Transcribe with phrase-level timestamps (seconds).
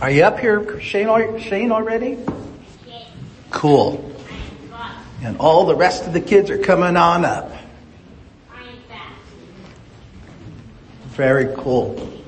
[0.00, 2.18] Are you up here, Shane, Shane already?
[3.50, 4.14] Cool.
[5.22, 7.52] And all the rest of the kids are coming on up.
[11.10, 12.22] Very cool.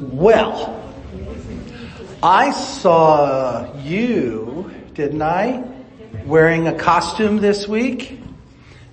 [0.00, 0.82] Well,
[2.22, 5.62] I saw you, didn't I,
[6.24, 8.18] wearing a costume this week?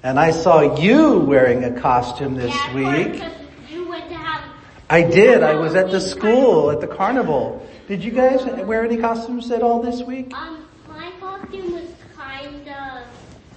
[0.03, 3.13] And I saw you wearing a costume this week.
[3.13, 3.33] because
[3.69, 4.43] you went to have.
[4.89, 5.43] I did.
[5.43, 7.67] I was at the school, at the carnival.
[7.87, 10.33] Did you guys wear any costumes at all this week?
[10.33, 13.03] Um, my costume was kind of.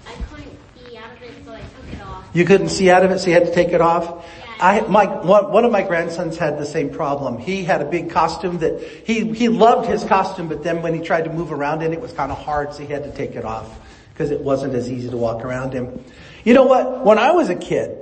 [0.06, 2.24] I couldn't see out of it, so I took it off.
[2.32, 4.04] You couldn't see out of it, so you had to take it off.
[4.06, 4.56] Yeah.
[4.60, 7.38] I, my, one, one of my grandsons had the same problem.
[7.38, 11.00] He had a big costume that, he, he loved his costume, but then when he
[11.00, 13.12] tried to move around in it, it was kind of hard, so he had to
[13.12, 13.78] take it off.
[14.12, 16.04] Because it wasn't as easy to walk around in.
[16.44, 17.04] You know what?
[17.04, 17.96] When I was a kid,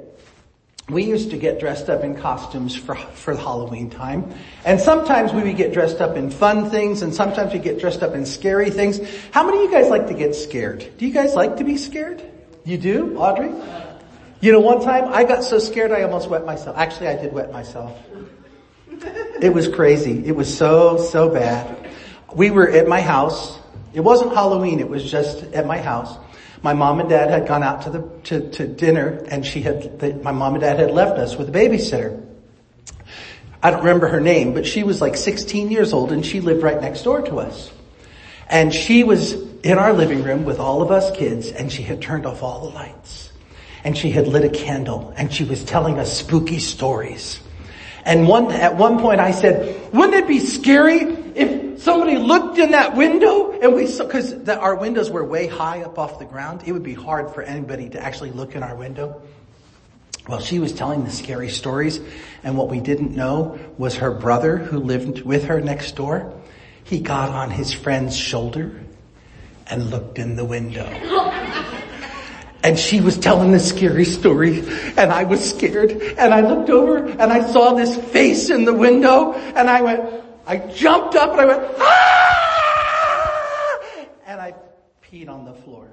[0.88, 4.32] we used to get dressed up in costumes for, for Halloween time.
[4.64, 8.02] And sometimes we would get dressed up in fun things and sometimes we get dressed
[8.02, 8.98] up in scary things.
[9.30, 10.90] How many of you guys like to get scared?
[10.96, 12.22] Do you guys like to be scared?
[12.64, 13.52] You do, Audrey?
[14.40, 16.78] You know, one time I got so scared I almost wet myself.
[16.78, 17.98] Actually, I did wet myself.
[19.42, 20.26] It was crazy.
[20.26, 21.90] It was so, so bad.
[22.34, 23.58] We were at my house.
[23.92, 24.80] It wasn't Halloween.
[24.80, 26.16] It was just at my house.
[26.62, 30.00] My mom and dad had gone out to the, to, to dinner and she had,
[30.00, 32.24] the, my mom and dad had left us with a babysitter.
[33.62, 36.62] I don't remember her name, but she was like 16 years old and she lived
[36.62, 37.70] right next door to us.
[38.48, 42.00] And she was in our living room with all of us kids and she had
[42.00, 43.32] turned off all the lights.
[43.84, 47.40] And she had lit a candle and she was telling us spooky stories.
[48.04, 51.00] And one, at one point I said, wouldn't it be scary
[51.34, 55.46] if somebody looked in that window and we saw, cause the, our windows were way
[55.46, 56.62] high up off the ground.
[56.66, 59.22] It would be hard for anybody to actually look in our window.
[60.28, 62.00] Well, she was telling the scary stories
[62.44, 66.34] and what we didn't know was her brother who lived with her next door.
[66.84, 68.80] He got on his friend's shoulder
[69.66, 70.86] and looked in the window.
[72.60, 74.58] And she was telling this scary story
[74.96, 78.74] and I was scared and I looked over and I saw this face in the
[78.74, 82.06] window and I went, I jumped up and I went, ah!
[84.26, 84.54] And I
[85.02, 85.86] peed on the floor.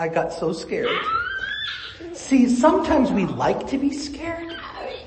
[0.00, 0.90] I got so scared.
[2.14, 4.52] See, sometimes we like to be scared,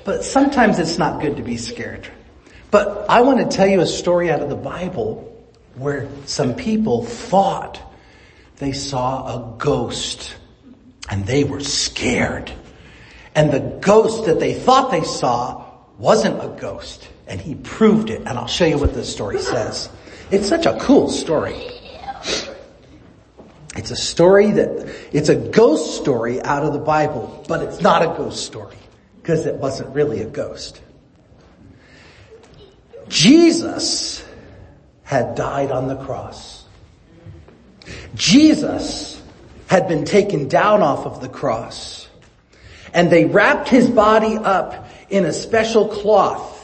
[0.04, 2.08] but sometimes it's not good to be scared.
[2.70, 5.26] But I want to tell you a story out of the Bible
[5.74, 7.82] where some people thought
[8.56, 10.36] they saw a ghost
[11.10, 12.50] and they were scared.
[13.34, 15.66] And the ghost that they thought they saw
[15.98, 19.88] wasn't a ghost and he proved it and I'll show you what the story says.
[20.32, 21.54] It's such a cool story.
[23.76, 28.02] It's a story that, it's a ghost story out of the Bible, but it's not
[28.02, 28.76] a ghost story
[29.22, 30.82] because it wasn't really a ghost.
[33.08, 34.24] Jesus
[35.04, 36.64] had died on the cross.
[38.16, 39.22] Jesus
[39.68, 42.08] had been taken down off of the cross
[42.92, 46.59] and they wrapped his body up in a special cloth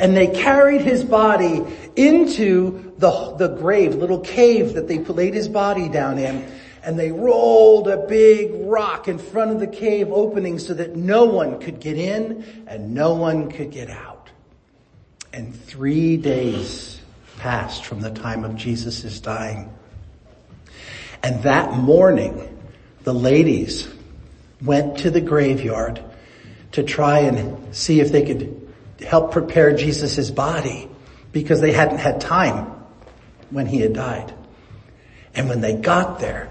[0.00, 1.64] and they carried his body
[1.96, 6.50] into the, the grave, little cave that they laid his body down in.
[6.82, 11.24] And they rolled a big rock in front of the cave opening so that no
[11.24, 14.30] one could get in and no one could get out.
[15.32, 17.00] And three days
[17.38, 19.72] passed from the time of Jesus' dying.
[21.22, 22.56] And that morning,
[23.02, 23.88] the ladies
[24.62, 26.00] went to the graveyard
[26.72, 28.57] to try and see if they could
[29.00, 30.88] help prepare Jesus' body
[31.32, 32.72] because they hadn't had time
[33.50, 34.34] when he had died.
[35.34, 36.50] And when they got there,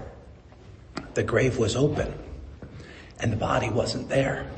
[1.14, 2.12] the grave was open
[3.20, 4.50] and the body wasn't there.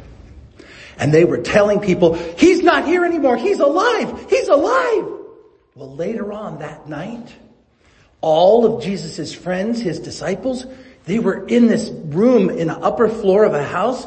[0.98, 3.36] And they were telling people, he's not here anymore.
[3.36, 4.26] He's alive.
[4.28, 5.04] He's alive.
[5.74, 7.34] Well, later on that night,
[8.20, 10.66] all of Jesus' friends, his disciples,
[11.06, 14.06] they were in this room in the upper floor of a house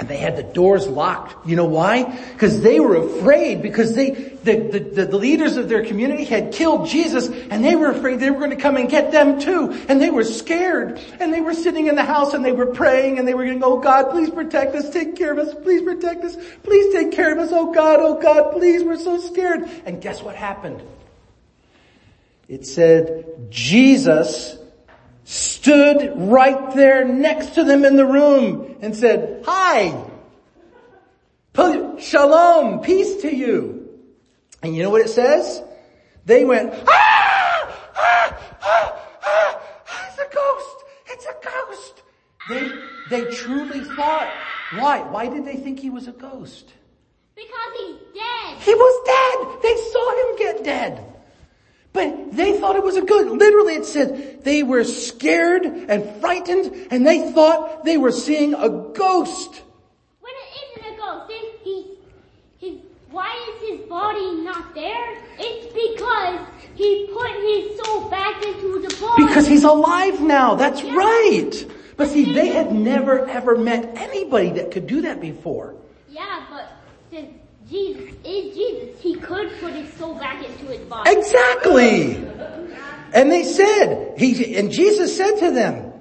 [0.00, 1.46] and they had the doors locked.
[1.46, 2.04] You know why?
[2.32, 6.86] Because they were afraid because they, the, the, the, leaders of their community had killed
[6.86, 9.72] Jesus and they were afraid they were going to come and get them too.
[9.88, 13.18] And they were scared and they were sitting in the house and they were praying
[13.18, 16.24] and they were going, oh God, please protect us, take care of us, please protect
[16.24, 19.68] us, please take care of us, oh God, oh God, please, we're so scared.
[19.84, 20.80] And guess what happened?
[22.46, 24.57] It said, Jesus
[25.28, 30.08] stood right there next to them in the room and said, hi,
[31.98, 33.90] shalom, peace to you.
[34.62, 35.62] And you know what it says?
[36.24, 42.02] They went, ah, ah, ah, ah, it's a ghost, it's a ghost.
[42.48, 42.70] They,
[43.10, 44.32] they truly thought,
[44.76, 45.00] why?
[45.00, 46.72] Why did they think he was a ghost?
[47.34, 48.58] Because he's dead.
[48.60, 49.62] He was dead.
[49.62, 51.17] They saw him get dead.
[51.92, 56.88] But they thought it was a good, literally it said they were scared and frightened
[56.90, 59.62] and they thought they were seeing a ghost.
[60.20, 61.98] When it isn't a ghost, if he,
[62.58, 62.78] his,
[63.10, 65.16] why is his body not there?
[65.38, 69.26] It's because he put his soul back into the body.
[69.26, 70.54] Because he's alive now.
[70.54, 71.66] That's right.
[71.96, 75.74] But see, they had never ever met anybody that could do that before.
[76.08, 76.70] Yeah, but
[77.10, 77.37] since
[77.68, 81.10] Jesus is Jesus, he could put his soul back into his body.
[81.10, 82.16] Exactly.
[83.12, 85.92] And they said, he, and Jesus said to them,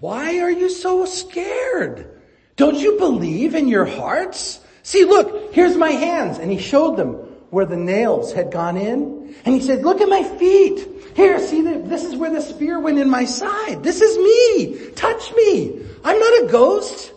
[0.00, 2.20] why are you so scared?
[2.56, 4.60] Don't you believe in your hearts?
[4.82, 6.38] See, look, here's my hands.
[6.38, 7.14] And he showed them
[7.50, 9.34] where the nails had gone in.
[9.44, 10.86] And he said, look at my feet.
[11.16, 13.82] Here, see, this is where the spear went in my side.
[13.82, 14.90] This is me.
[14.92, 15.84] Touch me.
[16.04, 17.12] I'm not a ghost.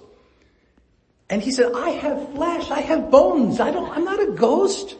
[1.32, 4.98] And he said, I have flesh, I have bones, I don't, I'm not a ghost.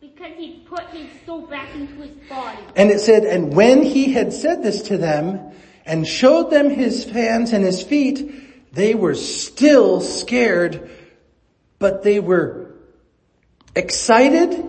[0.00, 2.56] Because he put his soul back into his body.
[2.74, 5.52] And it said, and when he had said this to them
[5.84, 10.90] and showed them his hands and his feet, they were still scared,
[11.78, 12.76] but they were
[13.76, 14.66] excited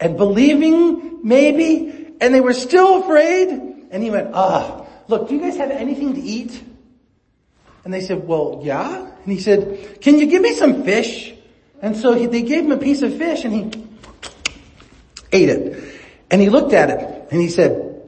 [0.00, 3.50] and believing maybe, and they were still afraid.
[3.90, 6.64] And he went, ah, look, do you guys have anything to eat?
[7.84, 9.10] And they said, well, yeah.
[9.24, 11.34] And he said, can you give me some fish?
[11.82, 13.86] And so he, they gave him a piece of fish and he
[15.32, 15.94] ate it.
[16.30, 18.02] And he looked at it and he said,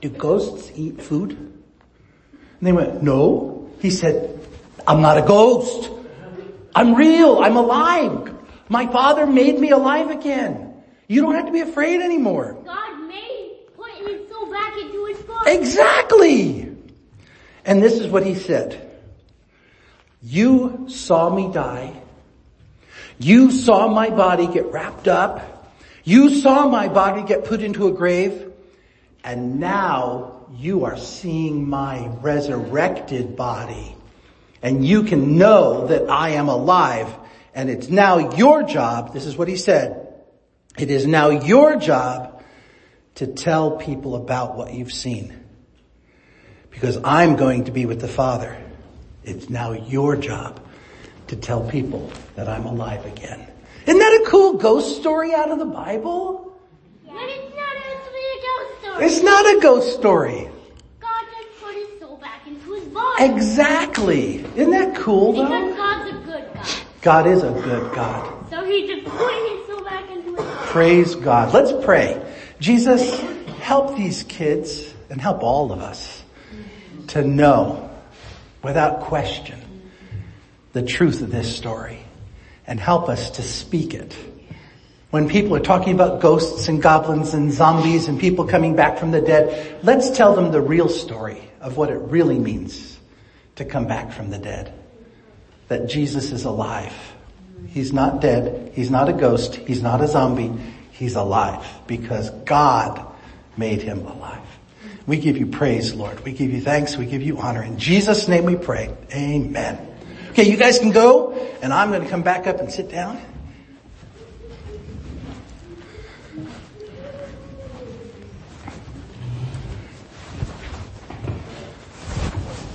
[0.00, 1.32] do ghosts eat food?
[1.32, 1.56] And
[2.60, 3.70] they went, no.
[3.80, 4.38] He said,
[4.86, 5.90] I'm not a ghost.
[6.74, 7.38] I'm real.
[7.38, 8.34] I'm alive.
[8.68, 10.74] My father made me alive again.
[11.08, 12.56] You don't have to be afraid anymore.
[12.64, 15.52] God made, put his soul back into his body.
[15.52, 16.76] Exactly.
[17.64, 18.87] And this is what he said.
[20.22, 22.00] You saw me die.
[23.18, 25.74] You saw my body get wrapped up.
[26.04, 28.52] You saw my body get put into a grave.
[29.22, 33.94] And now you are seeing my resurrected body.
[34.62, 37.14] And you can know that I am alive.
[37.54, 40.06] And it's now your job, this is what he said,
[40.76, 42.42] it is now your job
[43.16, 45.44] to tell people about what you've seen.
[46.70, 48.56] Because I'm going to be with the Father.
[49.24, 50.60] It's now your job
[51.28, 53.46] to tell people that I'm alive again.
[53.86, 56.58] Isn't that a cool ghost story out of the Bible?
[57.06, 59.06] But it's not actually a ghost story.
[59.06, 60.50] It's not a ghost story.
[61.00, 63.24] God just put his soul back into his body.
[63.24, 64.36] Exactly.
[64.56, 65.44] Isn't that cool though?
[65.44, 65.76] Because?
[65.76, 66.68] God's a good God.
[67.02, 68.50] God is a good God.
[68.50, 70.66] So he just put his soul back into his body.
[70.66, 71.54] Praise God.
[71.54, 72.22] Let's pray.
[72.60, 73.20] Jesus,
[73.60, 76.22] help these kids and help all of us
[77.08, 77.87] to know
[78.62, 79.58] without question
[80.72, 81.98] the truth of this story
[82.66, 84.16] and help us to speak it.
[85.10, 89.10] When people are talking about ghosts and goblins and zombies and people coming back from
[89.10, 92.98] the dead, let's tell them the real story of what it really means
[93.56, 94.72] to come back from the dead.
[95.68, 96.92] That Jesus is alive.
[97.68, 98.72] He's not dead.
[98.74, 99.54] He's not a ghost.
[99.54, 100.52] He's not a zombie.
[100.92, 103.04] He's alive because God
[103.56, 104.57] made him alive.
[105.08, 106.22] We give you praise, Lord.
[106.22, 106.98] We give you thanks.
[106.98, 107.62] We give you honor.
[107.62, 108.94] In Jesus' name we pray.
[109.10, 109.78] Amen.
[110.32, 111.32] Okay, you guys can go
[111.62, 113.18] and I'm going to come back up and sit down.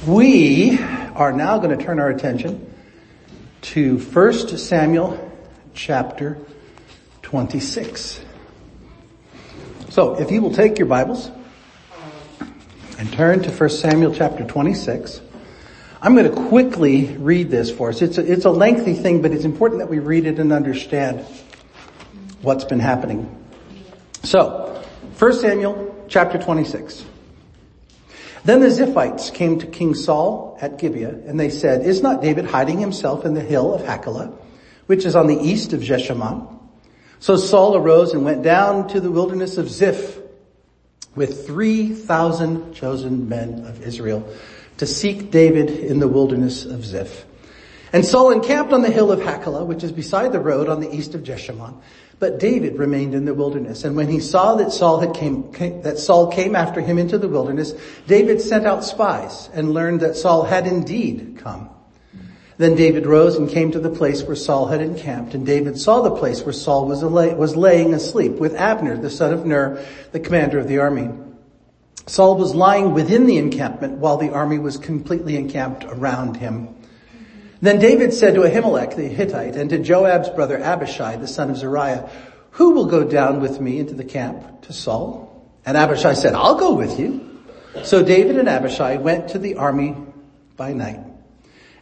[0.08, 0.80] We
[1.14, 2.74] are now going to turn our attention
[3.62, 5.32] to 1 Samuel
[5.76, 6.40] chapter
[7.22, 8.22] 26.
[9.90, 11.30] So if you will take your Bibles
[12.98, 15.22] and turn to 1 Samuel chapter 26.
[16.02, 18.02] I'm going to quickly read this for us.
[18.02, 21.26] It's a, it's a lengthy thing, but it's important that we read it and understand
[22.42, 23.44] what's been happening.
[24.24, 24.84] So,
[25.18, 27.06] 1 Samuel chapter 26.
[28.44, 32.46] Then the Ziphites came to King Saul at Gibeah, and they said, Is not David
[32.46, 34.38] hiding himself in the hill of Hachilah,
[34.88, 36.60] which is on the east of Jeshimon?
[37.20, 40.20] So Saul arose and went down to the wilderness of Ziph
[41.16, 44.28] with 3,000 chosen men of Israel
[44.78, 47.26] to seek David in the wilderness of Ziph.
[47.92, 50.92] And Saul encamped on the hill of Hachilah, which is beside the road on the
[50.92, 51.76] east of Jeshimon.
[52.20, 53.84] But David remained in the wilderness.
[53.84, 57.20] And when he saw that Saul had came, came, that Saul came after him into
[57.20, 57.74] the wilderness,
[58.08, 61.70] David sent out spies and learned that Saul had indeed come.
[62.58, 66.02] Then David rose and came to the place where Saul had encamped, and David saw
[66.02, 70.20] the place where Saul was, was laying asleep with Abner, the son of Ner, the
[70.20, 71.10] commander of the army.
[72.06, 76.76] Saul was lying within the encampment while the army was completely encamped around him.
[77.62, 81.58] Then David said to Ahimelech the Hittite and to Joab's brother Abishai, the son of
[81.58, 82.10] Zeruiah,
[82.52, 85.50] who will go down with me into the camp to Saul?
[85.66, 87.40] And Abishai said, I'll go with you.
[87.84, 89.96] So David and Abishai went to the army
[90.58, 91.00] by night.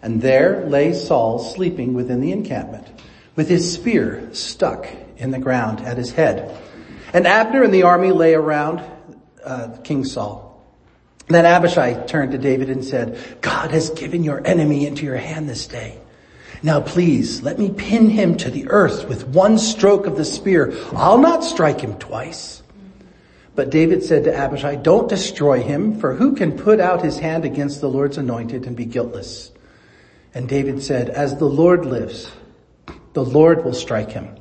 [0.02, 2.88] And there lay Saul sleeping within the encampment
[3.36, 6.58] with his spear stuck in the ground at his head.
[7.14, 8.84] And Abner and the army lay around
[9.44, 10.48] uh, King Saul.
[11.28, 15.48] Then Abishai turned to David and said, God has given your enemy into your hand
[15.48, 16.00] this day.
[16.64, 20.74] Now please let me pin him to the earth with one stroke of the spear.
[20.94, 22.62] I'll not strike him twice.
[23.56, 27.46] But David said to Abishai, don't destroy him, for who can put out his hand
[27.46, 29.52] against the Lord's anointed and be guiltless?
[30.34, 32.32] And David said, as the Lord lives,
[33.14, 34.38] the Lord will strike him,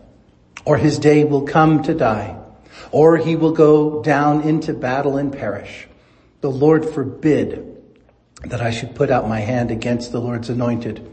[0.65, 2.39] or his day will come to die,
[2.93, 5.89] or he will go down into battle and perish.
[6.41, 7.77] The Lord forbid
[8.45, 11.11] that I should put out my hand against the Lord's anointed.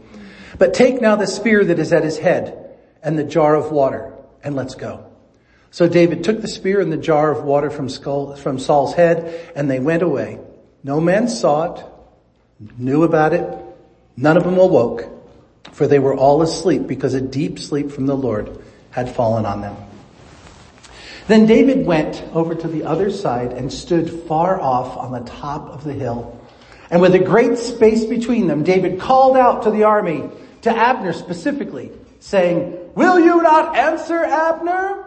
[0.58, 4.12] But take now the spear that is at his head and the jar of water
[4.42, 5.04] and let's go.
[5.70, 9.52] So David took the spear and the jar of water from, skull, from Saul's head
[9.54, 10.38] and they went away.
[10.82, 11.84] No man saw it,
[12.78, 13.46] knew about it.
[14.20, 15.08] None of them awoke
[15.78, 18.60] for they were all asleep because a deep sleep from the Lord
[18.90, 19.76] had fallen on them.
[21.28, 25.68] Then David went over to the other side and stood far off on the top
[25.68, 26.36] of the hill.
[26.90, 30.28] And with a great space between them, David called out to the army,
[30.62, 35.04] to Abner specifically, saying, Will you not answer, Abner?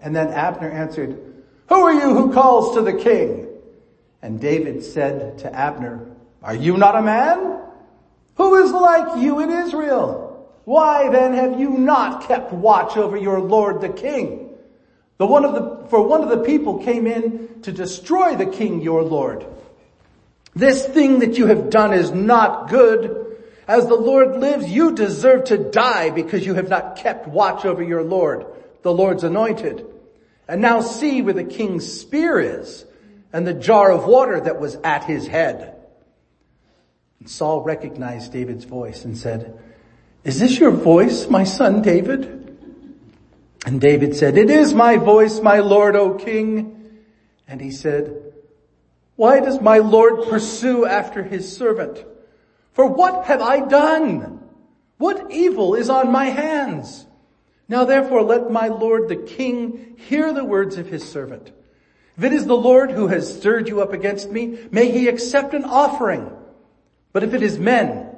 [0.00, 1.20] And then Abner answered,
[1.68, 3.46] Who are you who calls to the king?
[4.22, 6.04] And David said to Abner,
[6.42, 7.57] Are you not a man?
[8.38, 10.48] Who is like you in Israel?
[10.64, 14.50] Why then have you not kept watch over your Lord the king?
[15.18, 18.80] The one of the, for one of the people came in to destroy the king,
[18.80, 19.44] your Lord.
[20.54, 23.36] This thing that you have done is not good.
[23.66, 27.82] As the Lord lives, you deserve to die because you have not kept watch over
[27.82, 28.46] your Lord,
[28.82, 29.84] the Lord's anointed.
[30.46, 32.84] And now see where the king's spear is
[33.32, 35.74] and the jar of water that was at his head.
[37.20, 39.58] And Saul recognized David's voice and said,
[40.24, 42.34] is this your voice, my son David?
[43.66, 47.00] And David said, it is my voice, my Lord, O king.
[47.46, 48.32] And he said,
[49.16, 52.04] why does my Lord pursue after his servant?
[52.72, 54.40] For what have I done?
[54.98, 57.04] What evil is on my hands?
[57.68, 61.50] Now therefore let my Lord the king hear the words of his servant.
[62.16, 65.54] If it is the Lord who has stirred you up against me, may he accept
[65.54, 66.30] an offering.
[67.12, 68.14] But if it is men,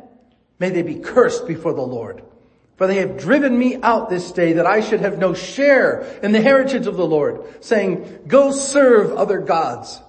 [0.59, 2.23] may they be cursed before the Lord.
[2.77, 6.33] For they have driven me out this day that I should have no share in
[6.33, 10.01] the heritage of the Lord, saying, go serve other gods.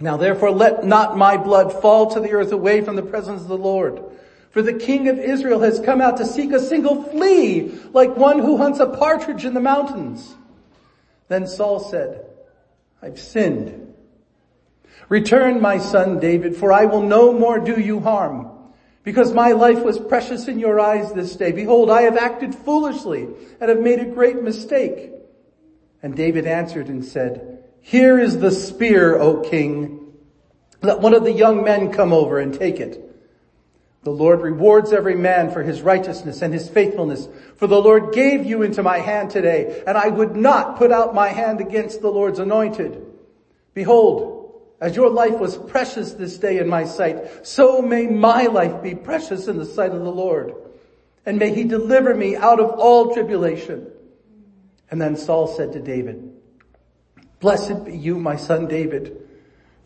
[0.00, 3.48] Now therefore let not my blood fall to the earth away from the presence of
[3.48, 4.02] the Lord.
[4.50, 8.38] For the king of Israel has come out to seek a single flea, like one
[8.38, 10.32] who hunts a partridge in the mountains.
[11.26, 12.24] Then Saul said,
[13.02, 13.83] I've sinned.
[15.08, 18.50] Return my son David, for I will no more do you harm.
[19.02, 21.52] Because my life was precious in your eyes this day.
[21.52, 23.28] Behold, I have acted foolishly
[23.60, 25.12] and have made a great mistake.
[26.02, 30.14] And David answered and said, here is the spear, O king.
[30.80, 32.98] Let one of the young men come over and take it.
[34.04, 37.28] The Lord rewards every man for his righteousness and his faithfulness.
[37.56, 41.14] For the Lord gave you into my hand today, and I would not put out
[41.14, 43.04] my hand against the Lord's anointed.
[43.74, 44.33] Behold,
[44.84, 48.94] as your life was precious this day in my sight, so may my life be
[48.94, 50.52] precious in the sight of the Lord.
[51.24, 53.90] And may he deliver me out of all tribulation.
[54.90, 56.30] And then Saul said to David,
[57.40, 59.26] Blessed be you, my son David.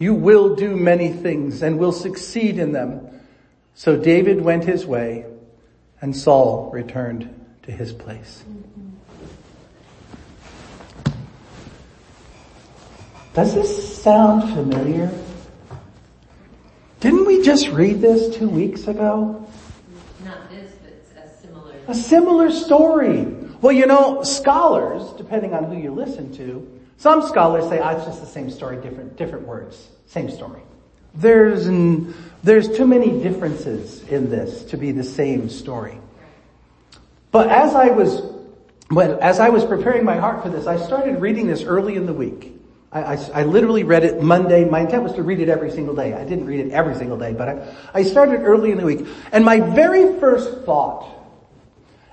[0.00, 3.08] You will do many things and will succeed in them.
[3.76, 5.26] So David went his way
[6.00, 8.42] and Saul returned to his place.
[13.34, 15.10] Does this sound familiar?
[17.00, 19.46] Didn't we just read this two weeks ago?
[20.24, 21.74] Not this, but a similar.
[21.86, 23.24] A similar story.
[23.60, 28.04] Well, you know, scholars, depending on who you listen to, some scholars say, ah, it's
[28.04, 29.88] just the same story, different, different words.
[30.06, 30.60] Same story.
[31.14, 35.98] There's, an, there's too many differences in this to be the same story.
[37.30, 38.22] But as I was,
[38.88, 42.06] when, as I was preparing my heart for this, I started reading this early in
[42.06, 42.57] the week.
[42.90, 44.64] I, I, I, literally read it Monday.
[44.64, 46.14] My intent was to read it every single day.
[46.14, 49.06] I didn't read it every single day, but I, I started early in the week.
[49.30, 51.14] And my very first thought,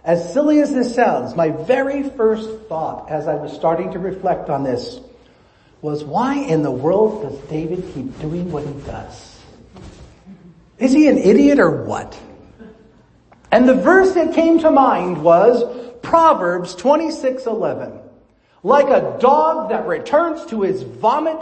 [0.03, 4.49] as silly as this sounds, my very first thought as I was starting to reflect
[4.49, 4.99] on this
[5.81, 9.39] was why in the world does David keep doing what he does?
[10.77, 12.19] Is he an idiot or what?
[13.51, 15.63] And the verse that came to mind was,
[16.01, 18.04] Proverbs 26:11.
[18.65, 21.39] Like a dog that returns to his vomit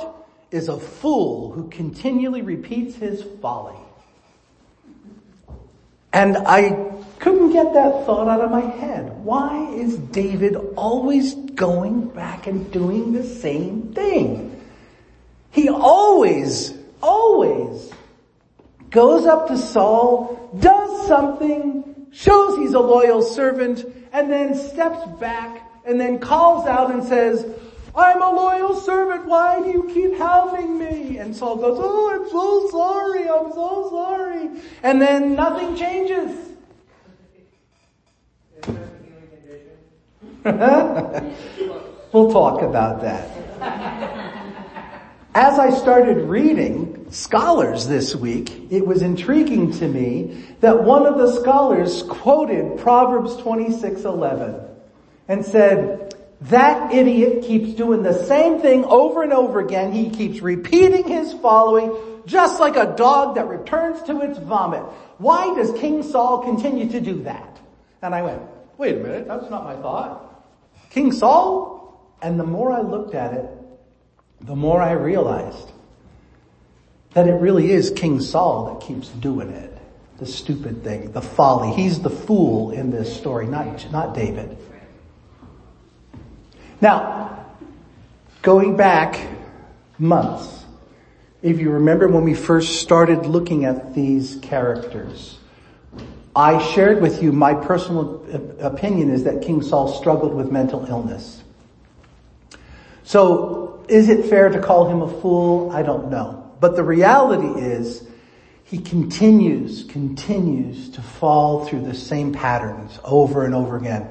[0.52, 3.80] is a fool who continually repeats his folly.
[6.12, 9.24] And I couldn't get that thought out of my head.
[9.24, 14.62] Why is David always going back and doing the same thing?
[15.52, 17.90] He always, always
[18.90, 25.63] goes up to Saul, does something, shows he's a loyal servant, and then steps back
[25.86, 27.46] and then calls out and says,
[27.96, 29.26] I'm a loyal servant.
[29.26, 31.18] Why do you keep hounding me?
[31.20, 33.30] And Saul goes, Oh, I'm so sorry.
[33.30, 34.50] I'm so sorry.
[34.82, 36.50] And then nothing changes.
[42.12, 43.30] we'll talk about that.
[45.36, 51.18] As I started reading scholars this week, it was intriguing to me that one of
[51.18, 54.73] the scholars quoted Proverbs 26:11
[55.28, 59.94] and said, that idiot keeps doing the same thing over and over again.
[59.94, 64.82] He keeps repeating his following just like a dog that returns to its vomit.
[65.18, 67.60] Why does King Saul continue to do that?
[68.02, 68.42] And I went,
[68.78, 70.46] wait a minute, that's not my thought.
[70.90, 71.72] King Saul?
[72.22, 73.50] And the more I looked at it,
[74.42, 75.72] the more I realized
[77.14, 79.78] that it really is King Saul that keeps doing it.
[80.18, 81.74] The stupid thing, the folly.
[81.74, 84.58] He's the fool in this story, not, not David.
[86.84, 87.46] Now,
[88.42, 89.18] going back
[89.98, 90.66] months,
[91.42, 95.38] if you remember when we first started looking at these characters,
[96.36, 98.26] I shared with you my personal
[98.60, 101.42] opinion is that King Saul struggled with mental illness.
[103.06, 105.72] So, is it fair to call him a fool?
[105.72, 106.52] I don't know.
[106.60, 108.06] But the reality is,
[108.66, 114.10] he continues, continues to fall through the same patterns over and over again.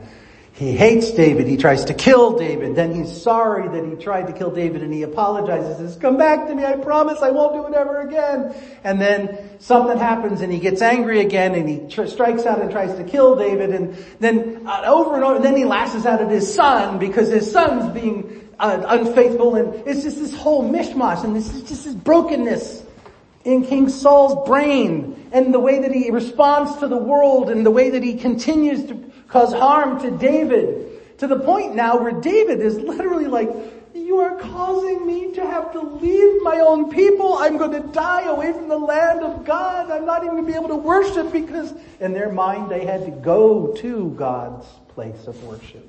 [0.62, 1.48] He hates David.
[1.48, 2.76] He tries to kill David.
[2.76, 5.76] Then he's sorry that he tried to kill David and he apologizes.
[5.80, 6.64] He says, come back to me.
[6.64, 8.54] I promise I won't do it ever again.
[8.84, 12.70] And then something happens and he gets angry again and he tr- strikes out and
[12.70, 16.30] tries to kill David and then uh, over and over then he lashes out at
[16.30, 21.34] his son because his son's being uh, unfaithful and it's just this whole mishmash and
[21.34, 22.84] this is just this brokenness
[23.44, 27.70] in King Saul's brain and the way that he responds to the world and the
[27.72, 32.60] way that he continues to cause harm to David to the point now where David
[32.60, 33.48] is literally like,
[33.94, 37.38] you are causing me to have to leave my own people.
[37.38, 39.90] I'm going to die away from the land of God.
[39.90, 43.04] I'm not even going to be able to worship because in their mind they had
[43.06, 45.88] to go to God's place of worship.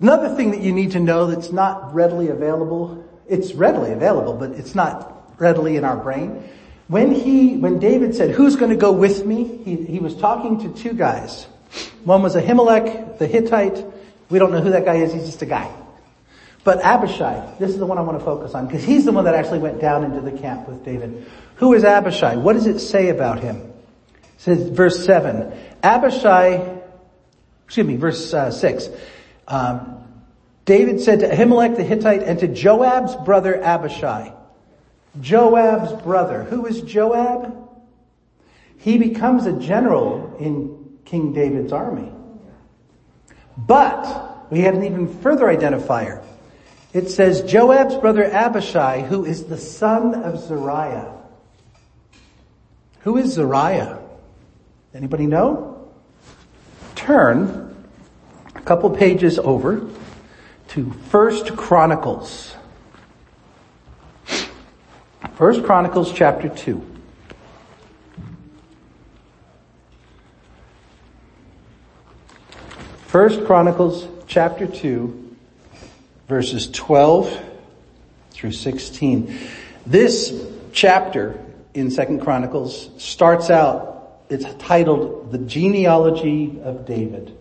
[0.00, 4.50] Another thing that you need to know that's not readily available, it's readily available, but
[4.50, 6.42] it's not readily in our brain,
[6.88, 9.44] when he, when David said, who's going to go with me?
[9.64, 11.44] He, he was talking to two guys.
[12.04, 13.84] One was Ahimelech, the Hittite.
[14.28, 15.12] We don't know who that guy is.
[15.12, 15.74] He's just a guy.
[16.64, 19.24] But Abishai, this is the one I want to focus on because he's the one
[19.24, 21.26] that actually went down into the camp with David.
[21.56, 22.36] Who is Abishai?
[22.36, 23.56] What does it say about him?
[23.56, 23.72] It
[24.38, 26.80] says verse seven, Abishai,
[27.64, 28.88] excuse me, verse uh, six.
[29.48, 30.04] Um,
[30.64, 34.32] David said to Ahimelech the Hittite and to Joab's brother Abishai,
[35.20, 36.44] Joab's brother.
[36.44, 37.58] Who is Joab?
[38.78, 42.10] He becomes a general in King David's army.
[43.56, 46.24] But we have an even further identifier.
[46.92, 51.14] It says Joab's brother Abishai, who is the son of Zeruiah.
[53.00, 54.00] Who is Zeruiah?
[54.94, 55.90] Anybody know?
[56.94, 57.86] Turn
[58.54, 59.88] a couple pages over
[60.68, 62.51] to First Chronicles.
[65.34, 66.86] First Chronicles chapter 2.
[73.06, 75.36] First Chronicles chapter 2
[76.28, 77.44] verses 12
[78.32, 79.38] through 16.
[79.86, 81.42] This chapter
[81.72, 87.34] in Second Chronicles starts out, it's titled The Genealogy of David.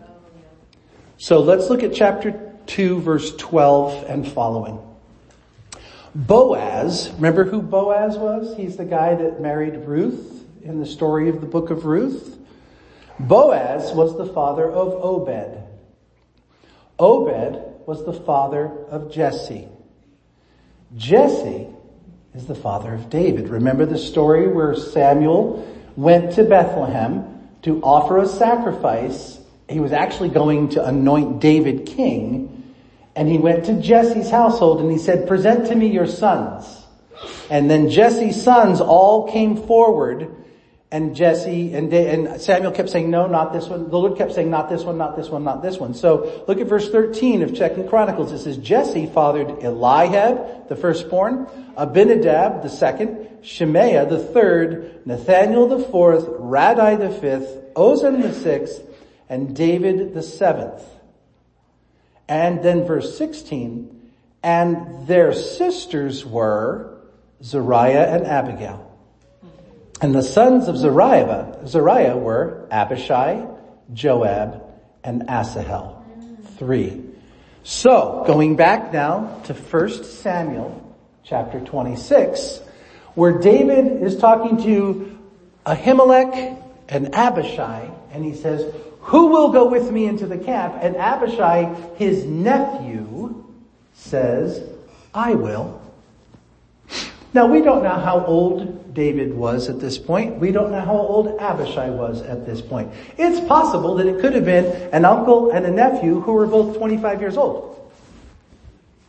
[1.17, 4.79] So let's look at chapter 2 verse 12 and following.
[6.13, 8.55] Boaz, remember who Boaz was?
[8.57, 12.37] He's the guy that married Ruth in the story of the book of Ruth.
[13.17, 15.63] Boaz was the father of Obed.
[16.99, 19.69] Obed was the father of Jesse.
[20.97, 21.67] Jesse
[22.33, 23.47] is the father of David.
[23.47, 29.39] Remember the story where Samuel went to Bethlehem to offer a sacrifice.
[29.69, 32.60] He was actually going to anoint David king
[33.15, 36.85] and he went to Jesse's household and he said, present to me your sons.
[37.49, 40.33] And then Jesse's sons all came forward
[40.93, 43.89] And Jesse and, and Samuel kept saying, no, not this one.
[43.89, 45.93] The Lord kept saying, not this one, not this one, not this one.
[45.93, 48.33] So look at verse 13 of Second Chronicles.
[48.33, 51.47] It says, Jesse fathered Eliab, the firstborn,
[51.77, 58.81] Abinadab, the second, Shemaiah, the third, Nathaniel, the fourth, Raddai, the fifth, Ozan, the sixth,
[59.29, 60.83] and David, the seventh.
[62.31, 64.09] And then verse 16,
[64.41, 66.97] and their sisters were
[67.43, 68.89] Zariah and Abigail.
[69.99, 73.45] And the sons of Zariah, Zariah were Abishai,
[73.93, 74.63] Joab,
[75.03, 76.05] and Asahel.
[76.57, 77.03] Three.
[77.63, 82.61] So, going back now to 1 Samuel chapter 26,
[83.13, 85.19] where David is talking to
[85.65, 90.75] Ahimelech and Abishai, and he says, who will go with me into the camp?
[90.79, 93.45] And Abishai, his nephew,
[93.93, 94.63] says,
[95.13, 95.81] I will.
[97.33, 100.37] Now we don't know how old David was at this point.
[100.37, 102.91] We don't know how old Abishai was at this point.
[103.17, 106.77] It's possible that it could have been an uncle and a nephew who were both
[106.77, 107.69] 25 years old.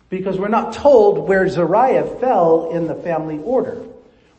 [0.08, 3.82] Because we're not told where Zariah fell in the family order.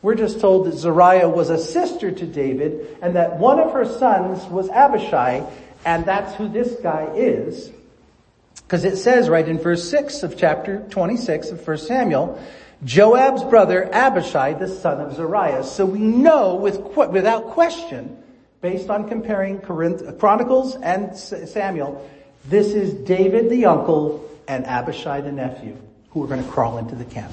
[0.04, 3.86] We're just told that Zariah was a sister to David and that one of her
[3.86, 5.42] sons was Abishai
[5.86, 7.72] and that's who this guy is.
[8.56, 12.38] Because it says right in verse 6 of chapter 26 of 1 Samuel,
[12.84, 15.64] Joab's brother Abishai, the son of Zariah.
[15.64, 18.22] So we know with, without question,
[18.60, 22.06] based on comparing Chronicles and Samuel,
[22.44, 25.78] this is David the uncle and Abishai the nephew
[26.10, 27.32] who are going to crawl into the camp.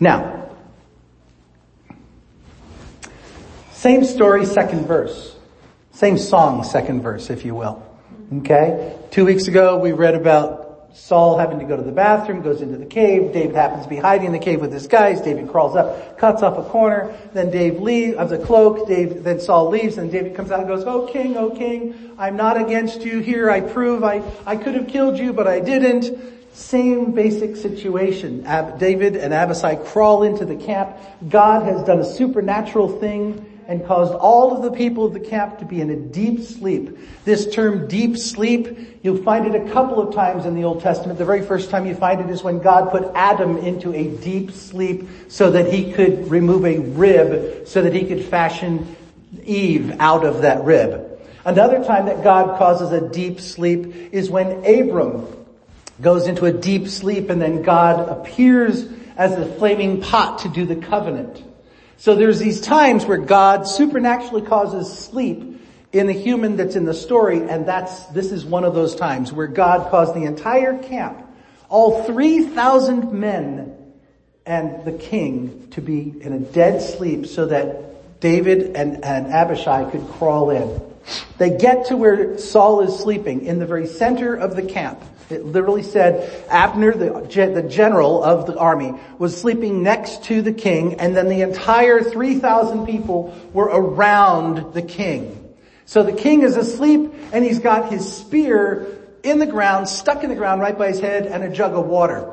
[0.00, 0.50] Now,
[3.72, 5.36] same story, second verse.
[5.92, 7.84] Same song, second verse, if you will.
[8.38, 8.96] Okay?
[9.10, 12.76] Two weeks ago, we read about Saul having to go to the bathroom, goes into
[12.76, 13.32] the cave.
[13.32, 15.20] David happens to be hiding in the cave with his guys.
[15.20, 17.16] David crawls up, cuts off a corner.
[17.32, 18.88] Then Dave leaves, of the cloak.
[18.88, 22.36] Dave, then Saul leaves and David comes out and goes, Oh king, oh king, I'm
[22.36, 23.20] not against you.
[23.20, 26.37] Here I prove I, I could have killed you, but I didn't.
[26.58, 28.44] Same basic situation.
[28.44, 30.96] Ab- David and Abishai crawl into the camp.
[31.28, 35.60] God has done a supernatural thing and caused all of the people of the camp
[35.60, 36.98] to be in a deep sleep.
[37.24, 41.16] This term deep sleep, you'll find it a couple of times in the Old Testament.
[41.20, 44.50] The very first time you find it is when God put Adam into a deep
[44.50, 48.96] sleep so that he could remove a rib so that he could fashion
[49.44, 51.20] Eve out of that rib.
[51.44, 55.37] Another time that God causes a deep sleep is when Abram
[56.00, 60.64] goes into a deep sleep and then God appears as the flaming pot to do
[60.64, 61.42] the covenant.
[61.96, 65.60] So there's these times where God supernaturally causes sleep
[65.92, 69.32] in the human that's in the story, and that's, this is one of those times
[69.32, 71.26] where God caused the entire camp,
[71.68, 73.74] all 3,000 men
[74.46, 79.90] and the king to be in a dead sleep so that David and, and Abishai
[79.90, 80.87] could crawl in.
[81.38, 85.02] They get to where Saul is sleeping in the very center of the camp.
[85.30, 90.52] It literally said Abner, the, the general of the army, was sleeping next to the
[90.52, 95.54] king and then the entire 3,000 people were around the king.
[95.84, 100.30] So the king is asleep and he's got his spear in the ground, stuck in
[100.30, 102.32] the ground right by his head and a jug of water.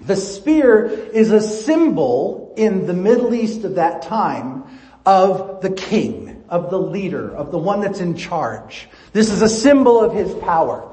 [0.00, 4.64] The spear is a symbol in the Middle East of that time
[5.06, 6.21] of the king,
[6.52, 8.86] of the leader, of the one that's in charge.
[9.14, 10.86] This is a symbol of his power.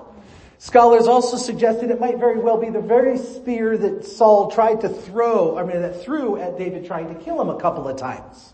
[0.58, 4.90] Scholars also suggested it might very well be the very spear that Saul tried to
[4.90, 8.54] throw, I mean that threw at David trying to kill him a couple of times.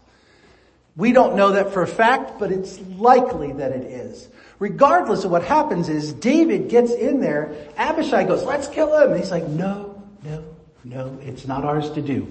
[0.96, 4.28] We don't know that for a fact, but it's likely that it is.
[4.58, 9.12] Regardless of what happens is David gets in there, Abishai goes, let's kill him.
[9.12, 10.44] And he's like, no, no,
[10.84, 12.28] no, it's not ours to do.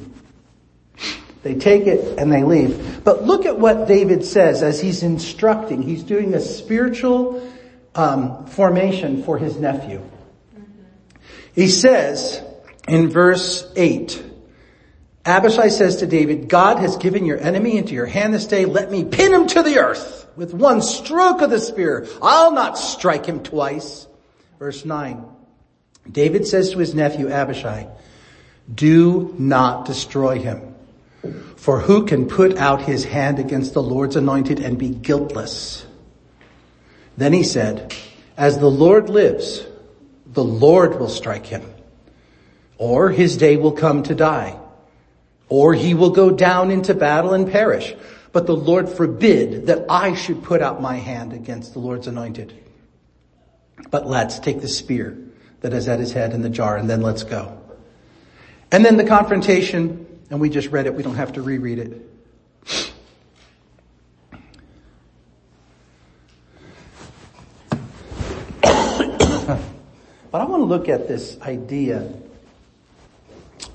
[1.45, 3.05] They take it and they leave.
[3.05, 5.83] But look at what David says as he's instructing.
[5.83, 7.47] He's doing a spiritual
[7.95, 10.03] um, formation for his nephew.
[11.55, 12.43] He says
[12.89, 14.25] in verse 8,
[15.27, 18.65] Abishai says to David, God has given your enemy into your hand this day.
[18.65, 22.07] Let me pin him to the earth with one stroke of the spear.
[22.23, 24.07] I'll not strike him twice.
[24.59, 25.27] Verse 9.
[26.11, 27.89] David says to his nephew Abishai,
[28.73, 30.74] do not destroy him.
[31.57, 35.87] For who can put out his hand against the Lord's anointed and be guiltless?
[37.17, 37.95] Then he said,
[38.37, 39.65] as the Lord lives,
[40.27, 41.63] the Lord will strike him.
[42.77, 44.59] Or his day will come to die.
[45.49, 47.95] Or he will go down into battle and perish.
[48.33, 52.53] But the Lord forbid that I should put out my hand against the Lord's anointed.
[53.91, 55.17] But let's take the spear
[55.61, 57.61] that is at his head in the jar and then let's go.
[58.73, 62.11] And then the confrontation, and we just read it, we don't have to reread it.
[70.31, 72.11] but I want to look at this idea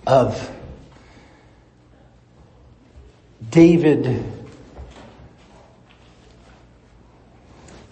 [0.07, 0.51] of
[3.49, 4.23] David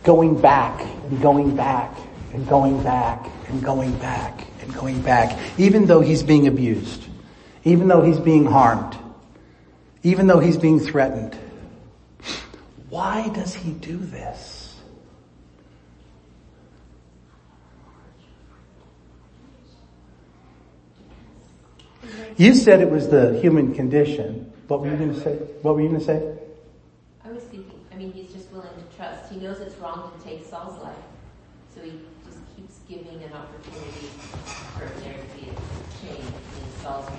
[0.04, 1.96] going back and going back
[2.34, 7.07] and going back and going back and going back, even though he's being abused
[7.68, 8.98] even though he's being harmed,
[10.02, 11.38] even though he's being threatened.
[12.90, 14.80] Why does he do this?
[22.38, 24.54] You said it was the human condition.
[24.70, 25.34] What were you going to say?
[25.62, 26.38] What were you going to say?
[27.26, 29.30] I was thinking, I mean, he's just willing to trust.
[29.30, 30.96] He knows it's wrong to take Saul's life.
[31.76, 34.08] So he just keeps giving an opportunity
[34.78, 37.10] for there to be a change in Saul's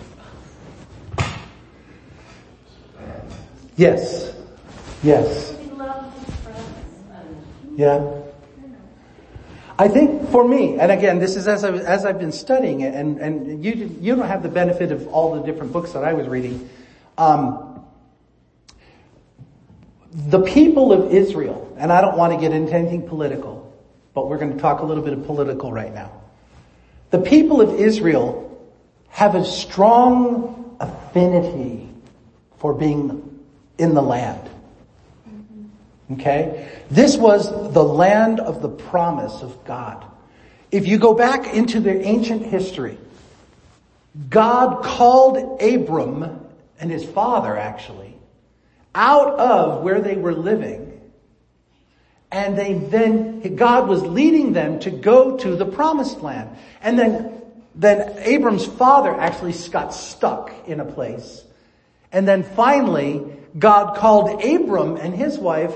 [3.78, 4.34] Yes.
[5.04, 5.54] Yes.
[7.76, 8.22] Yeah.
[9.78, 12.92] I think for me, and again, this is as, I, as I've been studying it,
[12.92, 16.12] and, and you, you don't have the benefit of all the different books that I
[16.14, 16.68] was reading.
[17.16, 17.84] Um,
[20.10, 23.72] the people of Israel, and I don't want to get into anything political,
[24.12, 26.20] but we're going to talk a little bit of political right now.
[27.10, 28.44] The people of Israel
[29.10, 31.88] have a strong affinity
[32.56, 33.37] for being
[33.78, 34.48] in the land.
[36.12, 36.70] Okay?
[36.90, 40.04] This was the land of the promise of God.
[40.70, 42.98] If you go back into the ancient history,
[44.28, 46.40] God called Abram
[46.80, 48.14] and his father actually
[48.94, 51.00] out of where they were living.
[52.30, 56.50] And they then, God was leading them to go to the promised land.
[56.82, 57.42] And then,
[57.74, 61.42] then Abram's father actually got stuck in a place.
[62.12, 65.74] And then finally, God called Abram and his wife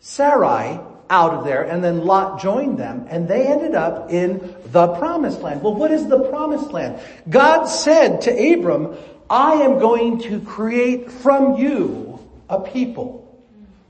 [0.00, 4.88] Sarai out of there and then Lot joined them and they ended up in the
[4.94, 5.62] promised land.
[5.62, 7.00] Well, what is the promised land?
[7.28, 8.96] God said to Abram,
[9.28, 13.24] I am going to create from you a people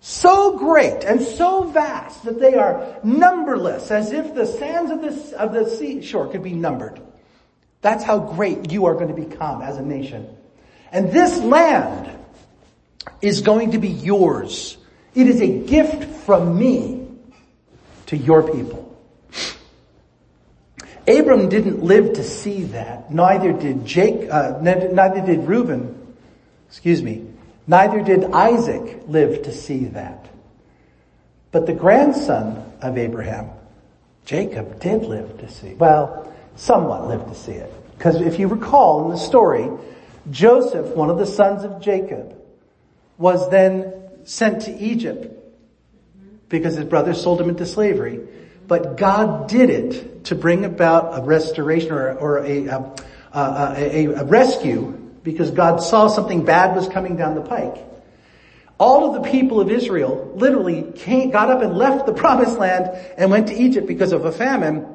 [0.04, 5.38] so great and so vast that they are numberless as if the sands of the,
[5.38, 7.00] of the seashore could be numbered.
[7.80, 10.28] That's how great you are going to become as a nation.
[10.92, 12.13] And this land
[13.20, 14.76] is going to be yours
[15.14, 17.06] it is a gift from me
[18.06, 18.90] to your people.
[21.06, 23.12] Abram didn't live to see that.
[23.12, 26.14] Neither did Jake, uh, neither did Reuben,
[26.68, 27.26] excuse me,
[27.66, 30.26] neither did Isaac live to see that.
[31.52, 33.50] But the grandson of Abraham,
[34.24, 35.74] Jacob, did live to see.
[35.74, 37.72] Well, somewhat lived to see it.
[37.96, 39.70] Because if you recall in the story,
[40.30, 42.34] Joseph, one of the sons of Jacob,
[43.18, 43.92] was then
[44.24, 45.30] sent to Egypt
[46.48, 48.20] because his brothers sold him into slavery.
[48.66, 52.94] But God did it to bring about a restoration or, or a, a,
[53.34, 57.84] a, a, rescue because God saw something bad was coming down the pike.
[58.78, 62.90] All of the people of Israel literally came, got up and left the promised land
[63.18, 64.86] and went to Egypt because of a famine.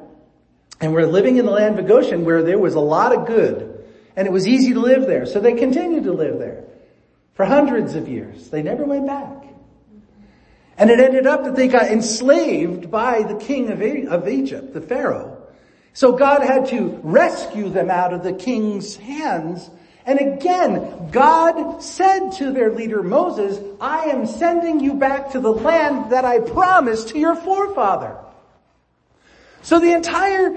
[0.80, 3.84] And we're living in the land of Goshen where there was a lot of good
[4.16, 5.26] and it was easy to live there.
[5.26, 6.64] So they continued to live there
[7.34, 8.50] for hundreds of years.
[8.50, 9.44] They never went back.
[10.76, 15.36] And it ended up that they got enslaved by the king of, Egypt, the Pharaoh.
[15.92, 19.68] So God had to rescue them out of the king's hands.
[20.06, 25.52] And again, God said to their leader Moses, I am sending you back to the
[25.52, 28.16] land that I promised to your forefather.
[29.62, 30.56] So the entire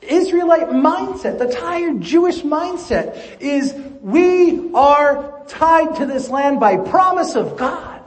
[0.00, 7.34] Israelite mindset, the entire Jewish mindset is we are tied to this land by promise
[7.34, 8.02] of God.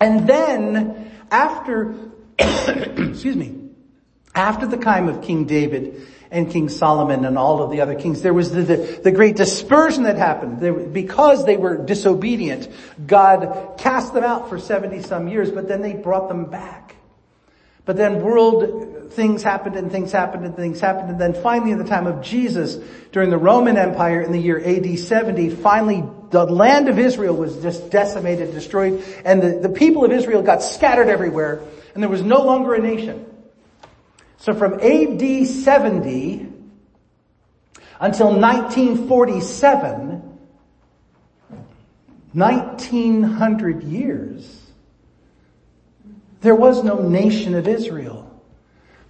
[0.00, 1.94] And then after,
[2.38, 3.70] excuse me,
[4.34, 8.22] after the time of King David and King Solomon and all of the other kings,
[8.22, 10.60] there was the, the, the great dispersion that happened.
[10.60, 12.68] There, because they were disobedient,
[13.06, 16.94] God cast them out for 70 some years, but then they brought them back.
[17.88, 21.08] But then world things happened and things happened and things happened.
[21.08, 22.76] And then finally in the time of Jesus,
[23.12, 27.62] during the Roman Empire in the year AD 70, finally the land of Israel was
[27.62, 31.62] just decimated, destroyed, and the, the people of Israel got scattered everywhere,
[31.94, 33.24] and there was no longer a nation.
[34.36, 36.46] So from AD 70
[38.00, 40.38] until 1947,
[42.34, 44.67] 1900 years,
[46.40, 48.24] there was no nation of Israel.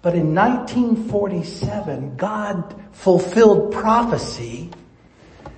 [0.01, 4.71] But in 1947, God fulfilled prophecy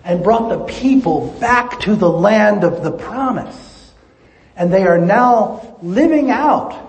[0.03, 3.93] and brought the people back to the land of the promise.
[4.57, 6.89] And they are now living out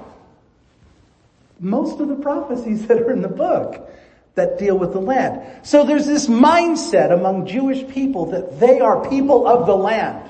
[1.59, 3.89] most of the prophecies that are in the book
[4.35, 5.65] that deal with the land.
[5.65, 10.29] So there's this mindset among Jewish people that they are people of the land.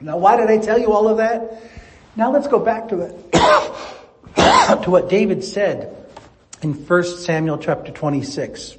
[0.00, 1.62] Now why did I tell you all of that?
[2.16, 3.16] Now let's go back to it,
[4.82, 5.96] to what David said
[6.60, 8.76] in 1 Samuel chapter 26.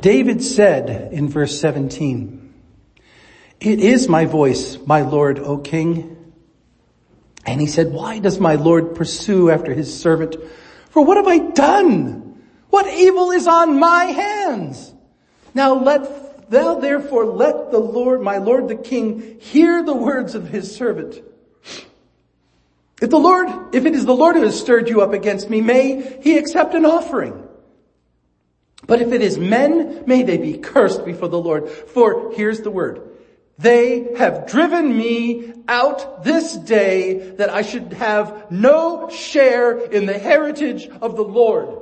[0.00, 2.52] David said in verse 17,
[3.60, 6.32] it is my voice, my Lord, O King.
[7.44, 10.36] And he said, why does my Lord pursue after his servant?
[10.90, 12.42] For what have I done?
[12.70, 14.92] What evil is on my hands?
[15.52, 20.48] Now let, thou therefore let the Lord, my Lord the King, hear the words of
[20.48, 21.20] his servant.
[23.00, 25.60] If the Lord, if it is the Lord who has stirred you up against me,
[25.60, 27.46] may he accept an offering.
[28.86, 31.68] But if it is men, may they be cursed before the Lord.
[31.68, 33.08] For here's the word.
[33.58, 40.18] They have driven me out this day that I should have no share in the
[40.18, 41.78] heritage of the Lord.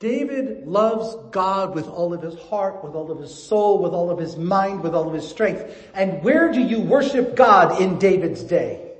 [0.00, 4.10] David loves God with all of his heart, with all of his soul, with all
[4.10, 5.90] of his mind, with all of his strength.
[5.92, 8.92] And where do you worship God in David's day?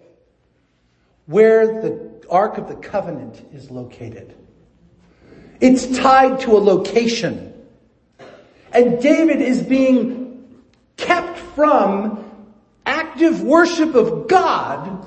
[1.25, 4.37] Where the Ark of the Covenant is located.
[5.59, 7.55] It's tied to a location.
[8.71, 10.61] And David is being
[10.99, 12.31] kept from
[12.85, 15.07] active worship of God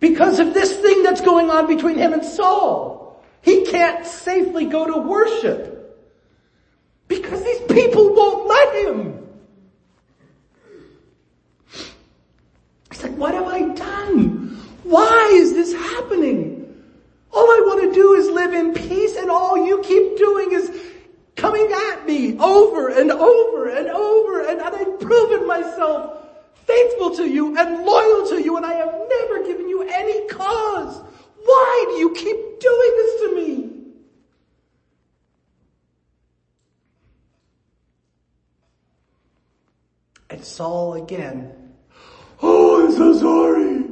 [0.00, 2.99] because of this thing that's going on between him and Saul.
[3.42, 5.80] He can't safely go to worship
[7.08, 9.28] because these people won't let him.
[12.90, 14.58] He's like, what have I done?
[14.84, 16.60] Why is this happening?
[17.32, 20.70] All I want to do is live in peace and all you keep doing is
[21.36, 26.26] coming at me over and over and over and, I've proven myself
[26.66, 31.02] faithful to you and loyal to you and I have never given you any cause.
[31.44, 33.70] Why do you keep doing this to me?
[40.30, 41.52] And Saul again,
[42.42, 43.84] oh, I'm so sorry.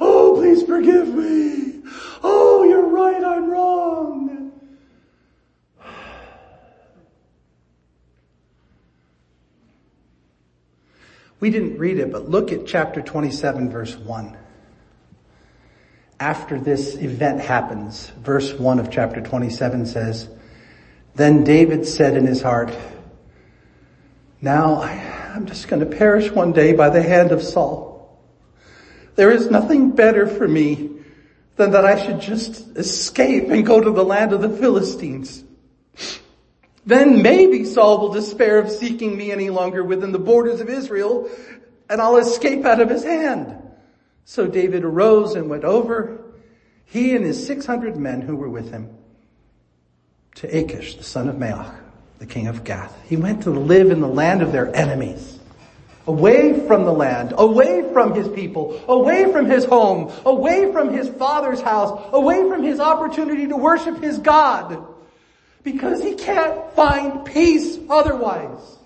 [0.00, 1.82] Oh, please forgive me.
[2.22, 4.52] Oh, you're right, I'm wrong.
[11.40, 14.36] We didn't read it, but look at chapter 27 verse 1.
[16.20, 20.28] After this event happens, verse 1 of chapter 27 says,
[21.14, 22.76] Then David said in his heart,
[24.42, 28.20] Now I'm just going to perish one day by the hand of Saul.
[29.16, 30.90] There is nothing better for me
[31.56, 35.42] than that I should just escape and go to the land of the Philistines.
[36.84, 41.30] Then maybe Saul will despair of seeking me any longer within the borders of Israel
[41.88, 43.69] and I'll escape out of his hand.
[44.24, 46.20] So David arose and went over,
[46.84, 48.90] he and his 600 men who were with him,
[50.36, 51.74] to Achish, the son of Maoch,
[52.18, 52.96] the king of Gath.
[53.06, 55.38] He went to live in the land of their enemies.
[56.06, 61.08] Away from the land, away from his people, away from his home, away from his
[61.08, 64.86] father's house, away from his opportunity to worship his God
[65.62, 68.78] because he can't find peace otherwise.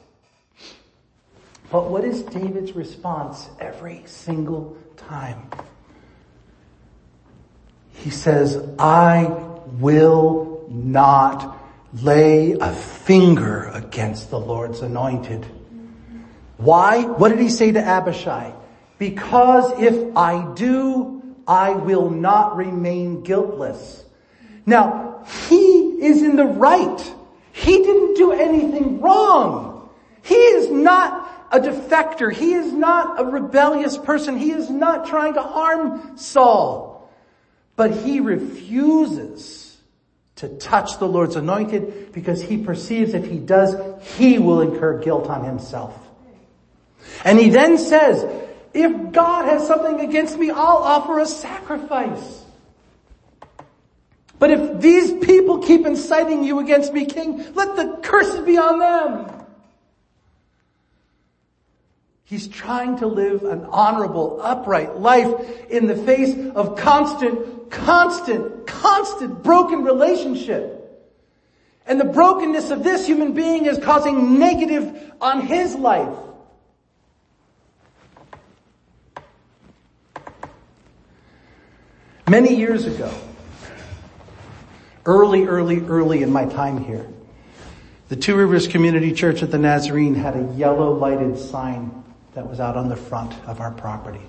[1.71, 5.49] But what is David's response every single time?
[7.93, 9.25] He says, I
[9.79, 11.59] will not
[12.03, 15.47] lay a finger against the Lord's anointed.
[16.57, 17.05] Why?
[17.05, 18.53] What did he say to Abishai?
[18.99, 24.05] Because if I do, I will not remain guiltless.
[24.67, 27.15] Now, he is in the right.
[27.53, 29.89] He didn't do anything wrong.
[30.23, 32.33] He is not a defector.
[32.33, 34.37] He is not a rebellious person.
[34.37, 37.09] He is not trying to harm Saul.
[37.77, 39.77] But he refuses
[40.37, 43.77] to touch the Lord's anointed because he perceives if he does,
[44.17, 45.97] he will incur guilt on himself.
[47.25, 48.25] And he then says,
[48.73, 52.43] if God has something against me, I'll offer a sacrifice.
[54.41, 58.81] But if these people keep inciting you against me, king, let the curses be on
[58.81, 59.44] them.
[62.27, 69.43] He's trying to live an honorable, upright life in the face of constant, constant, constant
[69.43, 70.81] broken relationship.
[71.87, 76.17] And the brokenness of this human being is causing negative on his life.
[82.27, 83.13] Many years ago,
[85.05, 87.07] early, early, early in my time here.
[88.09, 92.04] The Two Rivers Community Church at the Nazarene had a yellow lighted sign
[92.35, 94.21] that was out on the front of our property.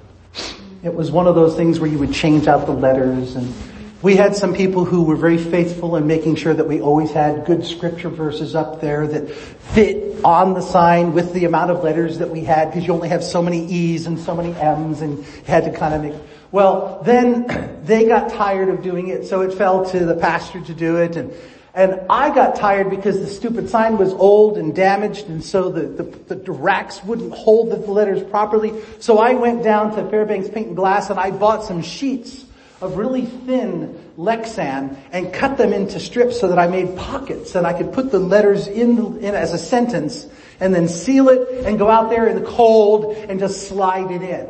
[0.84, 3.54] it was one of those things where you would change out the letters and
[4.02, 7.46] we had some people who were very faithful in making sure that we always had
[7.46, 12.20] good scripture verses up there that fit on the sign with the amount of letters
[12.20, 15.18] that we had because you only have so many E's and so many M's and
[15.18, 19.42] you had to kind of make, well then they got tired of doing it so
[19.42, 21.34] it fell to the pastor to do it and
[21.76, 25.82] and I got tired because the stupid sign was old and damaged and so the,
[25.82, 28.82] the, the, racks wouldn't hold the letters properly.
[29.00, 32.46] So I went down to Fairbanks Paint and Glass and I bought some sheets
[32.80, 37.68] of really thin Lexan and cut them into strips so that I made pockets and
[37.68, 40.28] I could put the letters in, in as a sentence
[40.62, 44.22] and then seal it and go out there in the cold and just slide it
[44.22, 44.48] in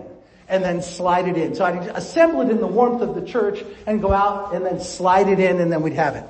[0.47, 1.55] and then slide it in.
[1.55, 4.80] So I'd assemble it in the warmth of the church and go out and then
[4.80, 6.26] slide it in and then we'd have it.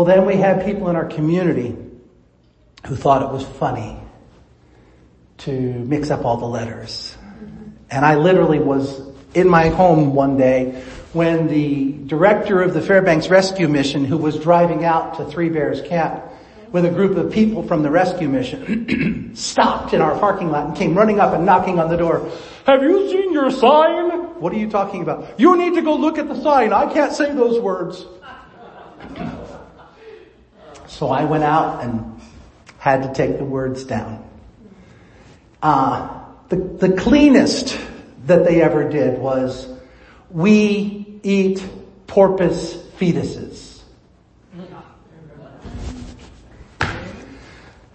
[0.00, 1.76] Well then we had people in our community
[2.86, 4.00] who thought it was funny
[5.36, 7.14] to mix up all the letters.
[7.90, 8.98] And I literally was
[9.34, 10.82] in my home one day
[11.12, 15.82] when the director of the Fairbanks Rescue Mission who was driving out to Three Bears
[15.82, 16.24] Camp
[16.72, 20.74] with a group of people from the rescue mission stopped in our parking lot and
[20.74, 22.26] came running up and knocking on the door.
[22.64, 24.40] Have you seen your sign?
[24.40, 25.38] What are you talking about?
[25.38, 26.72] You need to go look at the sign.
[26.72, 28.06] I can't say those words.
[30.90, 32.20] So I went out and
[32.78, 34.28] had to take the words down.
[35.62, 37.78] Uh, the, the cleanest
[38.26, 39.68] that they ever did was,
[40.30, 41.64] we eat
[42.06, 43.82] porpoise fetuses.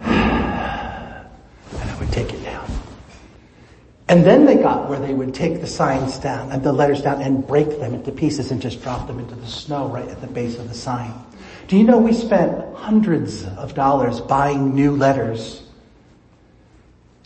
[0.00, 2.66] And I would take it down.
[4.08, 7.20] And then they got where they would take the signs down and the letters down
[7.20, 10.28] and break them into pieces and just drop them into the snow right at the
[10.28, 11.12] base of the sign.
[11.66, 15.62] Do you know we spent hundreds of dollars buying new letters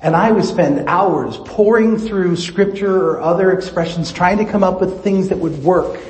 [0.02, 4.80] and I would spend hours poring through scripture or other expressions trying to come up
[4.80, 6.00] with things that would work.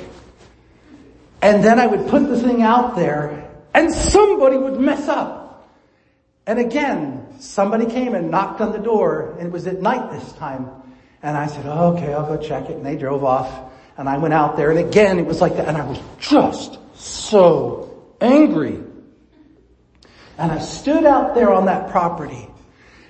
[1.41, 5.69] And then I would put the thing out there and somebody would mess up.
[6.47, 10.31] And again, somebody came and knocked on the door and it was at night this
[10.33, 10.69] time.
[11.21, 12.77] And I said, oh, okay, I'll go check it.
[12.77, 15.67] And they drove off and I went out there and again it was like that
[15.67, 17.90] and I was just so
[18.21, 18.79] angry.
[20.37, 22.47] And I stood out there on that property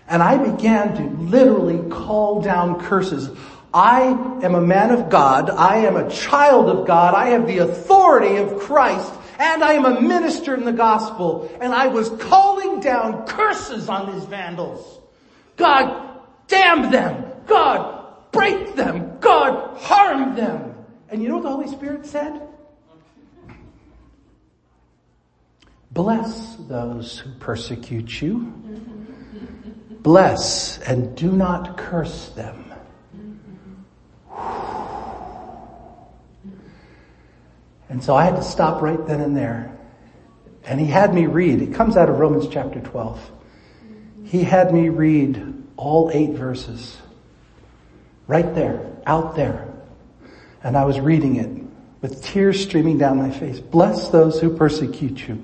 [0.08, 3.30] and I began to literally call down curses.
[3.74, 4.02] I
[4.44, 5.50] am a man of God.
[5.50, 7.14] I am a child of God.
[7.14, 11.50] I have the authority of Christ and I am a minister in the gospel.
[11.62, 15.00] And I was calling down curses on these vandals.
[15.56, 17.32] God damn them.
[17.48, 19.20] God break them.
[19.20, 20.76] God harm them.
[21.10, 22.42] And you know what the Holy Spirit said?
[25.92, 28.54] Bless those who persecute you.
[30.02, 32.74] Bless and do not curse them.
[37.90, 39.78] And so I had to stop right then and there.
[40.64, 43.32] And he had me read, it comes out of Romans chapter 12.
[44.24, 46.98] He had me read all eight verses.
[48.28, 49.68] Right there, out there.
[50.64, 51.50] And I was reading it
[52.02, 53.60] with tears streaming down my face.
[53.60, 55.44] Bless those who persecute you.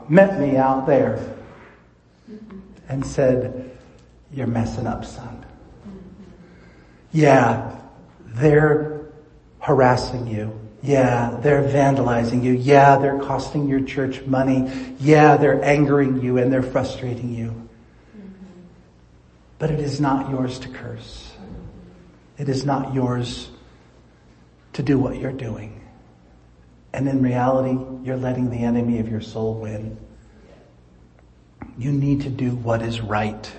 [0.11, 1.35] met me out there
[2.89, 3.77] and said,
[4.33, 5.45] you're messing up, son.
[7.13, 7.79] Yeah,
[8.25, 9.05] they're
[9.59, 10.59] harassing you.
[10.83, 12.53] Yeah, they're vandalizing you.
[12.53, 14.95] Yeah, they're costing your church money.
[14.99, 17.69] Yeah, they're angering you and they're frustrating you.
[19.59, 21.31] But it is not yours to curse.
[22.37, 23.49] It is not yours
[24.73, 25.80] to do what you're doing.
[26.93, 29.97] And in reality, you're letting the enemy of your soul win.
[31.77, 33.51] You need to do what is right.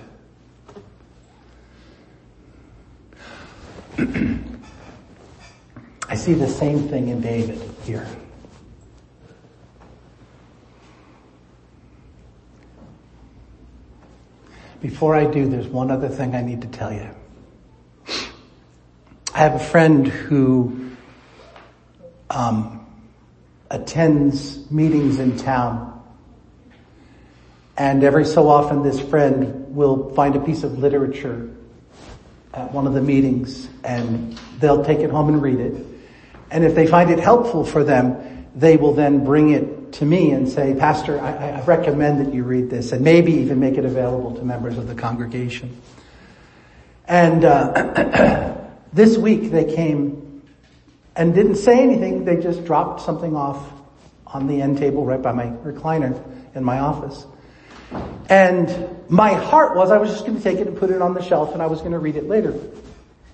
[3.97, 4.05] I
[6.15, 8.07] see the same thing in David here.
[14.79, 17.09] Before I do, there's one other thing I need to tell you.
[19.33, 20.91] I have a friend who
[22.29, 22.82] um,
[23.73, 25.89] attends meetings in town.
[27.75, 31.49] And every so often this friend will find a piece of literature
[32.53, 35.85] at one of the meetings and they'll take it home and read it.
[36.51, 40.31] And if they find it helpful for them, they will then bring it to me
[40.31, 43.85] and say, Pastor, I, I recommend that you read this and maybe even make it
[43.85, 45.81] available to members of the congregation.
[47.07, 48.55] And uh,
[48.93, 50.22] this week they came
[51.15, 52.25] and didn't say anything.
[52.25, 53.71] They just dropped something off
[54.27, 56.19] on the end table right by my recliner
[56.55, 57.25] in my office.
[58.29, 61.13] And my heart was I was just going to take it and put it on
[61.13, 62.59] the shelf and I was going to read it later.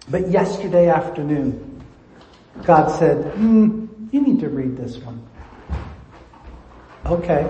[0.10, 1.84] But yesterday afternoon,
[2.64, 5.26] God said, mm, you need to read this one.
[7.06, 7.50] Okay.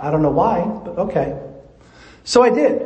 [0.00, 1.38] I don't know why, but okay.
[2.24, 2.82] So I did.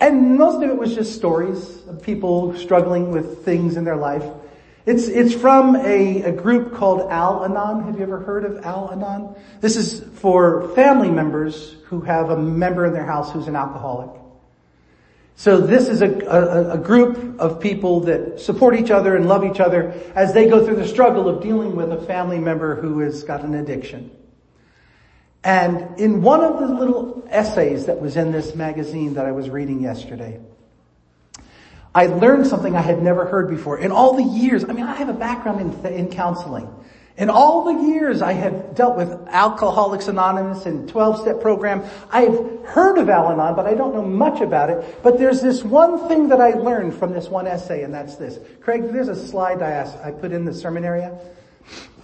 [0.00, 4.24] And most of it was just stories of people struggling with things in their life.
[4.84, 7.84] It's, it's from a, a group called Al Anon.
[7.84, 9.36] Have you ever heard of Al Anon?
[9.60, 14.20] This is for family members who have a member in their house who's an alcoholic.
[15.36, 19.44] So this is a, a, a, group of people that support each other and love
[19.44, 23.00] each other as they go through the struggle of dealing with a family member who
[23.00, 24.10] has got an addiction.
[25.42, 29.48] And in one of the little essays that was in this magazine that I was
[29.48, 30.38] reading yesterday,
[31.94, 33.78] I learned something I had never heard before.
[33.78, 36.68] In all the years, I mean, I have a background in, in counseling.
[37.18, 42.96] In all the years I have dealt with Alcoholics Anonymous and 12-step program, I've heard
[42.96, 45.02] of Al-Anon, but I don't know much about it.
[45.02, 48.38] But there's this one thing that I learned from this one essay, and that's this.
[48.62, 51.18] Craig, there's a slide I asked, I put in the sermon area.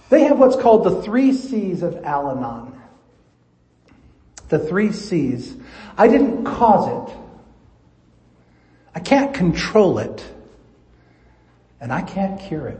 [0.09, 2.79] They have what's called the three C's of Al-Anon.
[4.49, 5.55] The three C's.
[5.97, 7.18] I didn't cause it.
[8.93, 10.23] I can't control it.
[11.81, 12.79] And I can't cure it.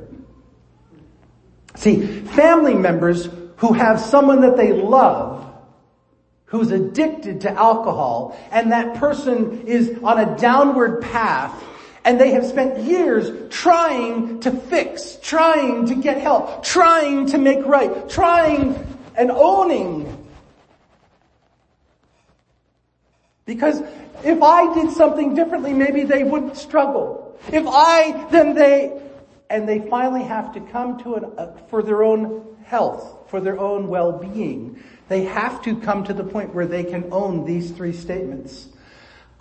[1.76, 5.46] See, family members who have someone that they love
[6.46, 11.64] who's addicted to alcohol and that person is on a downward path
[12.04, 17.64] and they have spent years trying to fix, trying to get help, trying to make
[17.66, 18.76] right, trying
[19.16, 20.19] and owning.
[23.50, 23.82] Because
[24.24, 27.36] if I did something differently, maybe they wouldn't struggle.
[27.52, 29.02] If I, then they,
[29.50, 33.60] and they finally have to come to it uh, for their own health, for their
[33.60, 34.84] own well-being.
[35.08, 38.68] They have to come to the point where they can own these three statements.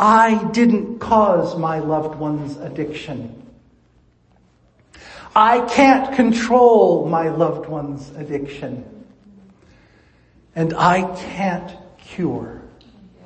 [0.01, 3.47] I didn't cause my loved one's addiction.
[5.37, 9.05] I can't control my loved one's addiction.
[10.55, 12.58] And I can't cure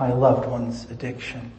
[0.02, 1.52] my loved one's addiction.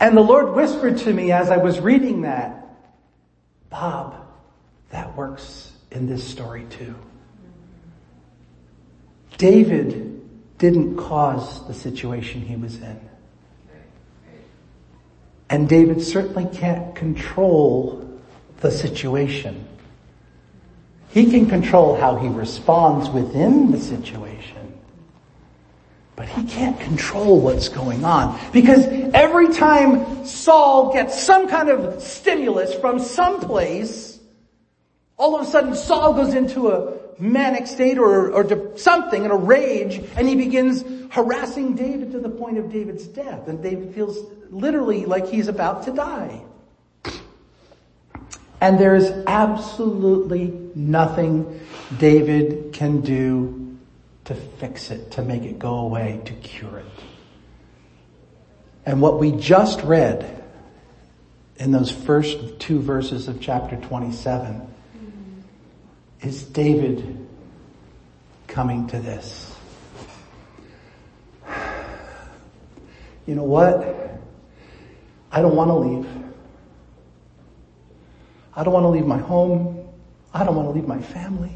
[0.00, 2.66] And the Lord whispered to me as I was reading that,
[3.70, 4.16] Bob,
[4.90, 6.96] that works in this story too.
[6.96, 6.96] Mm-hmm.
[9.36, 13.00] David didn't cause the situation he was in.
[15.48, 18.20] And David certainly can't control
[18.62, 19.64] the situation.
[21.10, 24.65] He can control how he responds within the situation.
[26.16, 28.40] But he can't control what's going on.
[28.50, 34.18] Because every time Saul gets some kind of stimulus from someplace,
[35.18, 39.36] all of a sudden Saul goes into a manic state or, or something in a
[39.36, 43.46] rage and he begins harassing David to the point of David's death.
[43.46, 44.18] And David feels
[44.50, 46.42] literally like he's about to die.
[48.62, 51.60] And there's absolutely nothing
[51.98, 53.65] David can do
[54.26, 56.86] to fix it, to make it go away, to cure it.
[58.84, 60.44] And what we just read
[61.56, 64.74] in those first two verses of chapter 27
[66.20, 67.26] is David
[68.46, 69.54] coming to this.
[73.26, 73.96] You know what?
[75.32, 76.06] I don't want to leave.
[78.54, 79.88] I don't want to leave my home.
[80.32, 81.52] I don't want to leave my family.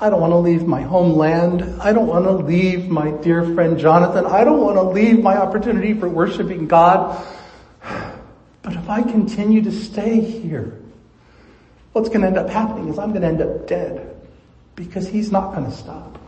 [0.00, 1.62] I don't want to leave my homeland.
[1.80, 4.26] I don't want to leave my dear friend Jonathan.
[4.26, 7.26] I don't want to leave my opportunity for worshiping God.
[8.62, 10.78] But if I continue to stay here,
[11.92, 14.16] what's going to end up happening is I'm going to end up dead
[14.76, 16.18] because he's not going to stop.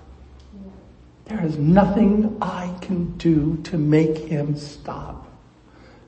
[1.26, 5.28] There is nothing I can do to make him stop.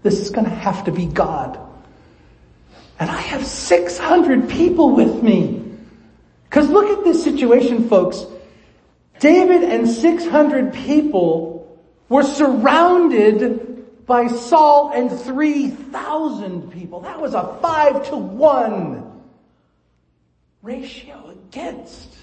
[0.02, 1.60] This is going to have to be God.
[2.98, 5.61] And I have 600 people with me
[6.52, 8.26] Cause look at this situation, folks.
[9.20, 17.00] David and 600 people were surrounded by Saul and 3,000 people.
[17.00, 19.22] That was a five to one
[20.60, 22.14] ratio against.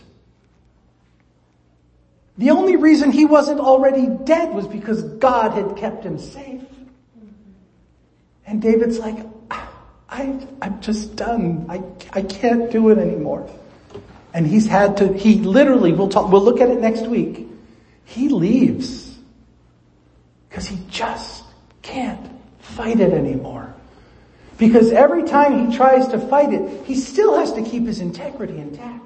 [2.37, 6.61] The only reason he wasn't already dead was because God had kept him safe.
[8.45, 9.71] And David's like, ah,
[10.07, 11.65] I, I'm just done.
[11.67, 11.81] I,
[12.13, 13.49] I can't do it anymore.
[14.33, 17.47] And he's had to, he literally, we'll talk, we'll look at it next week.
[18.05, 19.17] He leaves.
[20.49, 21.43] Cause he just
[21.81, 23.73] can't fight it anymore.
[24.57, 28.57] Because every time he tries to fight it, he still has to keep his integrity
[28.57, 29.05] intact.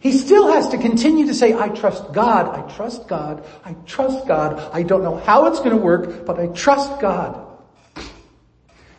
[0.00, 4.26] He still has to continue to say, I trust God, I trust God, I trust
[4.26, 4.58] God.
[4.72, 7.51] I don't know how it's to work, but I trust God.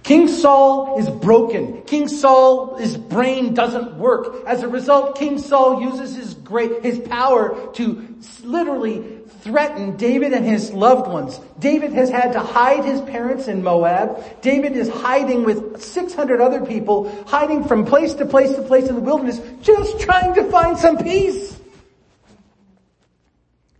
[0.04, 1.82] King Saul is broken.
[1.84, 4.46] King Saul, his brain doesn't work.
[4.46, 10.46] As a result, King Saul uses his great, his power to literally threaten David and
[10.46, 11.40] his loved ones.
[11.58, 14.42] David has had to hide his parents in Moab.
[14.42, 18.96] David is hiding with 600 other people, hiding from place to place to place in
[18.96, 21.58] the wilderness, just trying to find some peace.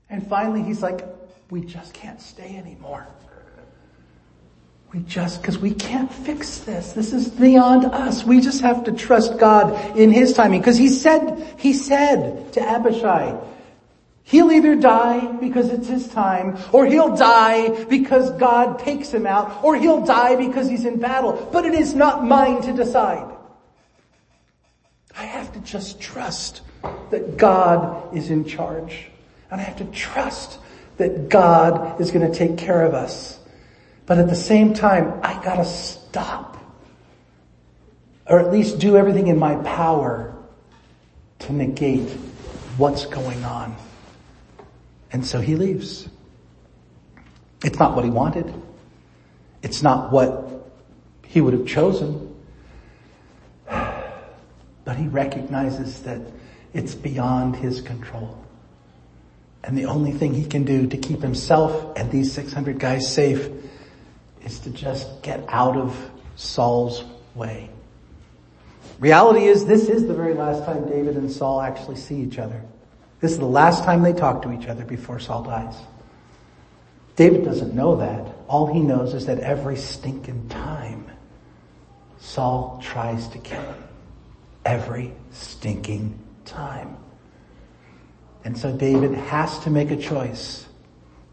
[0.10, 1.06] And finally he's like,
[1.50, 3.08] we just can't stay anymore.
[4.94, 6.94] We just, cause we can't fix this.
[6.94, 8.24] This is beyond us.
[8.24, 10.62] We just have to trust God in His timing.
[10.62, 13.40] Cause He said, He said to Abishai,
[14.22, 19.64] He'll either die because it's His time, or He'll die because God takes Him out,
[19.64, 21.50] or He'll die because He's in battle.
[21.52, 23.30] But it is not mine to decide.
[25.18, 26.62] I have to just trust
[27.10, 29.08] that God is in charge.
[29.50, 30.60] And I have to trust
[30.98, 33.40] that God is going to take care of us.
[34.06, 36.58] But at the same time, I gotta stop.
[38.28, 40.36] Or at least do everything in my power
[41.40, 42.10] to negate
[42.78, 43.76] what's going on.
[45.12, 46.08] And so he leaves.
[47.64, 48.54] It's not what he wanted.
[49.62, 50.50] It's not what
[51.26, 52.36] he would have chosen.
[53.66, 56.20] But he recognizes that
[56.74, 58.38] it's beyond his control.
[59.64, 63.50] And the only thing he can do to keep himself and these 600 guys safe
[64.44, 67.04] is to just get out of Saul's
[67.36, 67.70] way.
[69.00, 72.62] Reality is this is the very last time David and Saul actually see each other.
[73.20, 75.76] This is the last time they talk to each other before Saul dies.
[77.16, 78.34] David doesn't know that.
[78.48, 81.10] All he knows is that every stinking time
[82.20, 83.84] Saul tries to kill him.
[84.66, 86.98] Every stinking time.
[88.46, 90.66] And so David has to make a choice.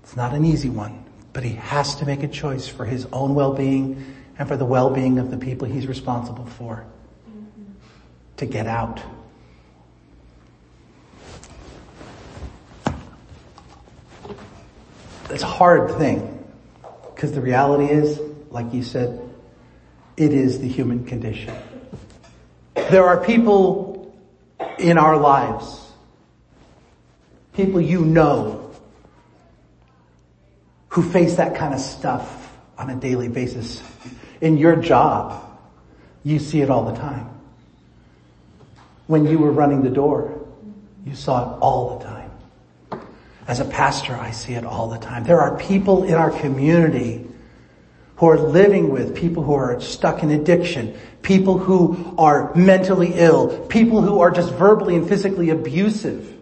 [0.02, 1.04] It's not an easy one.
[1.32, 5.18] But he has to make a choice for his own well-being and for the well-being
[5.18, 6.84] of the people he's responsible for
[8.38, 9.00] to get out.
[15.28, 16.44] It's a hard thing
[17.14, 18.20] because the reality is,
[18.50, 19.20] like you said,
[20.16, 21.54] it is the human condition.
[22.74, 24.12] There are people
[24.78, 25.92] in our lives,
[27.52, 28.59] people you know,
[30.90, 33.82] who face that kind of stuff on a daily basis.
[34.40, 35.42] In your job,
[36.24, 37.28] you see it all the time.
[39.06, 40.46] When you were running the door,
[41.04, 42.30] you saw it all the time.
[43.46, 45.24] As a pastor, I see it all the time.
[45.24, 47.26] There are people in our community
[48.16, 53.66] who are living with people who are stuck in addiction, people who are mentally ill,
[53.66, 56.39] people who are just verbally and physically abusive.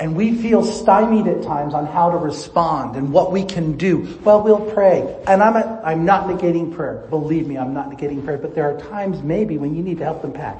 [0.00, 4.18] And we feel stymied at times on how to respond and what we can do.
[4.22, 5.22] Well, we'll pray.
[5.26, 7.04] And I'm, a, I'm not negating prayer.
[7.10, 8.38] Believe me, I'm not negating prayer.
[8.38, 10.56] But there are times maybe when you need to help them pack.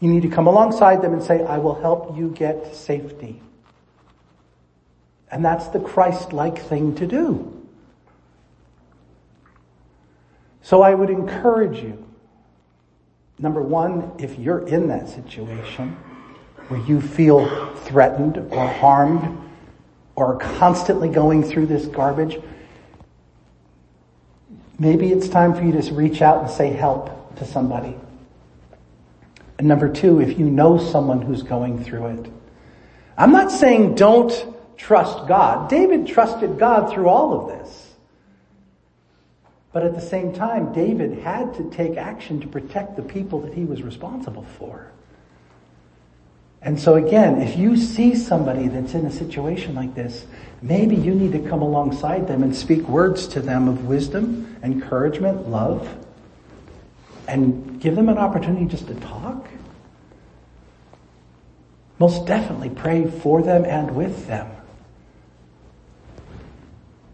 [0.00, 3.42] You need to come alongside them and say, I will help you get safety.
[5.30, 7.54] And that's the Christ-like thing to do.
[10.62, 12.02] So I would encourage you,
[13.38, 15.98] number one, if you're in that situation,
[16.70, 19.36] where you feel threatened or harmed
[20.14, 22.40] or constantly going through this garbage,
[24.78, 27.96] maybe it's time for you to reach out and say help to somebody.
[29.58, 32.32] And number two, if you know someone who's going through it,
[33.18, 34.32] I'm not saying don't
[34.76, 35.68] trust God.
[35.68, 37.94] David trusted God through all of this.
[39.72, 43.54] But at the same time, David had to take action to protect the people that
[43.54, 44.92] he was responsible for.
[46.62, 50.26] And so again, if you see somebody that's in a situation like this,
[50.60, 55.48] maybe you need to come alongside them and speak words to them of wisdom, encouragement,
[55.48, 55.88] love,
[57.26, 59.48] and give them an opportunity just to talk.
[61.98, 64.50] Most definitely pray for them and with them.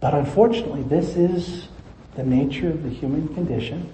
[0.01, 1.69] But unfortunately, this is
[2.15, 3.93] the nature of the human condition.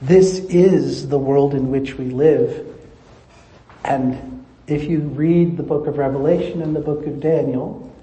[0.00, 2.66] This is the world in which we live.
[3.84, 4.31] And
[4.72, 7.94] if you read the book of Revelation and the book of Daniel,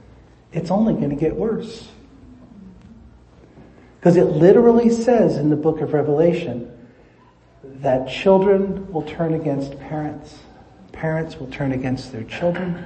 [0.54, 1.88] it's only going to get worse.
[4.00, 6.72] Because it literally says in the book of Revelation
[7.64, 10.40] that children will turn against parents.
[10.92, 12.86] Parents will turn against their children.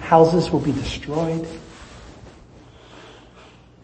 [0.00, 1.46] Houses will be destroyed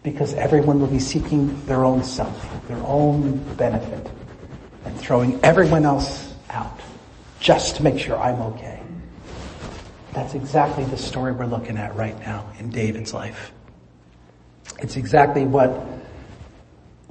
[0.01, 4.07] because everyone will be seeking their own self, their own benefit,
[4.85, 6.79] and throwing everyone else out
[7.39, 8.81] just to make sure I'm okay.
[10.13, 13.51] That's exactly the story we're looking at right now in David's life.
[14.79, 15.77] It's exactly what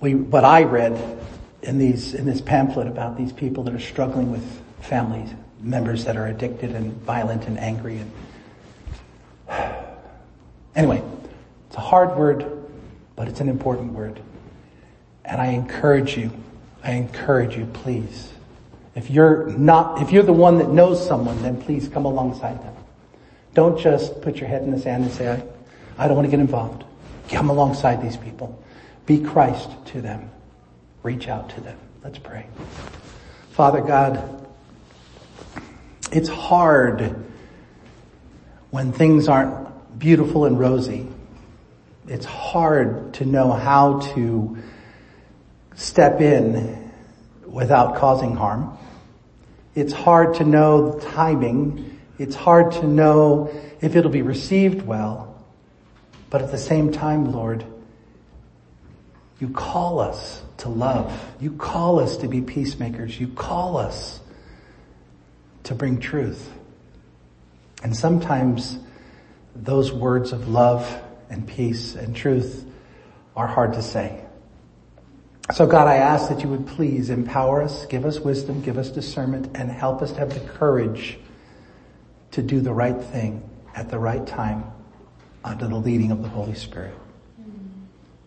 [0.01, 1.19] we, what I read
[1.63, 4.45] in these, in this pamphlet about these people that are struggling with
[4.81, 5.25] family
[5.61, 8.11] members that are addicted and violent and angry and
[10.77, 11.03] anyway,
[11.69, 12.47] it's a hard word,
[13.17, 14.21] but it's an important word.
[15.25, 16.31] And I encourage you,
[16.83, 18.34] I encourage you, please.
[18.95, 22.75] If you're not, if you're the one that knows someone, then please come alongside them.
[23.55, 26.31] Don't just put your head in the sand and say, I, I don't want to
[26.31, 26.85] get involved.
[27.29, 28.63] Come alongside these people.
[29.07, 30.31] Be Christ to them.
[31.03, 31.79] Reach out to them.
[32.03, 32.47] Let's pray.
[33.51, 34.47] Father God,
[36.13, 37.15] it's hard
[38.71, 41.07] when things aren't beautiful and rosy.
[42.09, 44.59] It's hard to know how to
[45.75, 46.93] step in
[47.47, 48.77] without causing harm.
[49.75, 52.01] It's hard to know the timing.
[52.19, 53.51] It's hard to know
[53.81, 55.45] if it'll be received well.
[56.31, 57.65] But at the same time, Lord,
[59.41, 61.13] you call us to love.
[61.41, 63.19] You call us to be peacemakers.
[63.19, 64.21] You call us
[65.65, 66.51] to bring truth.
[67.83, 68.79] And sometimes
[69.55, 72.65] those words of love and peace and truth
[73.37, 74.24] are hard to say.
[75.53, 78.89] So God, I ask that you would please empower us, give us wisdom, give us
[78.89, 81.19] discernment, and help us to have the courage
[82.31, 84.65] to do the right thing at the right time
[85.45, 86.95] under the leading of the Holy Spirit.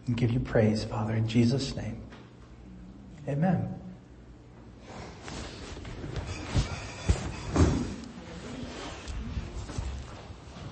[0.06, 2.02] And give you praise, Father, in Jesus' name.
[3.28, 3.77] Amen.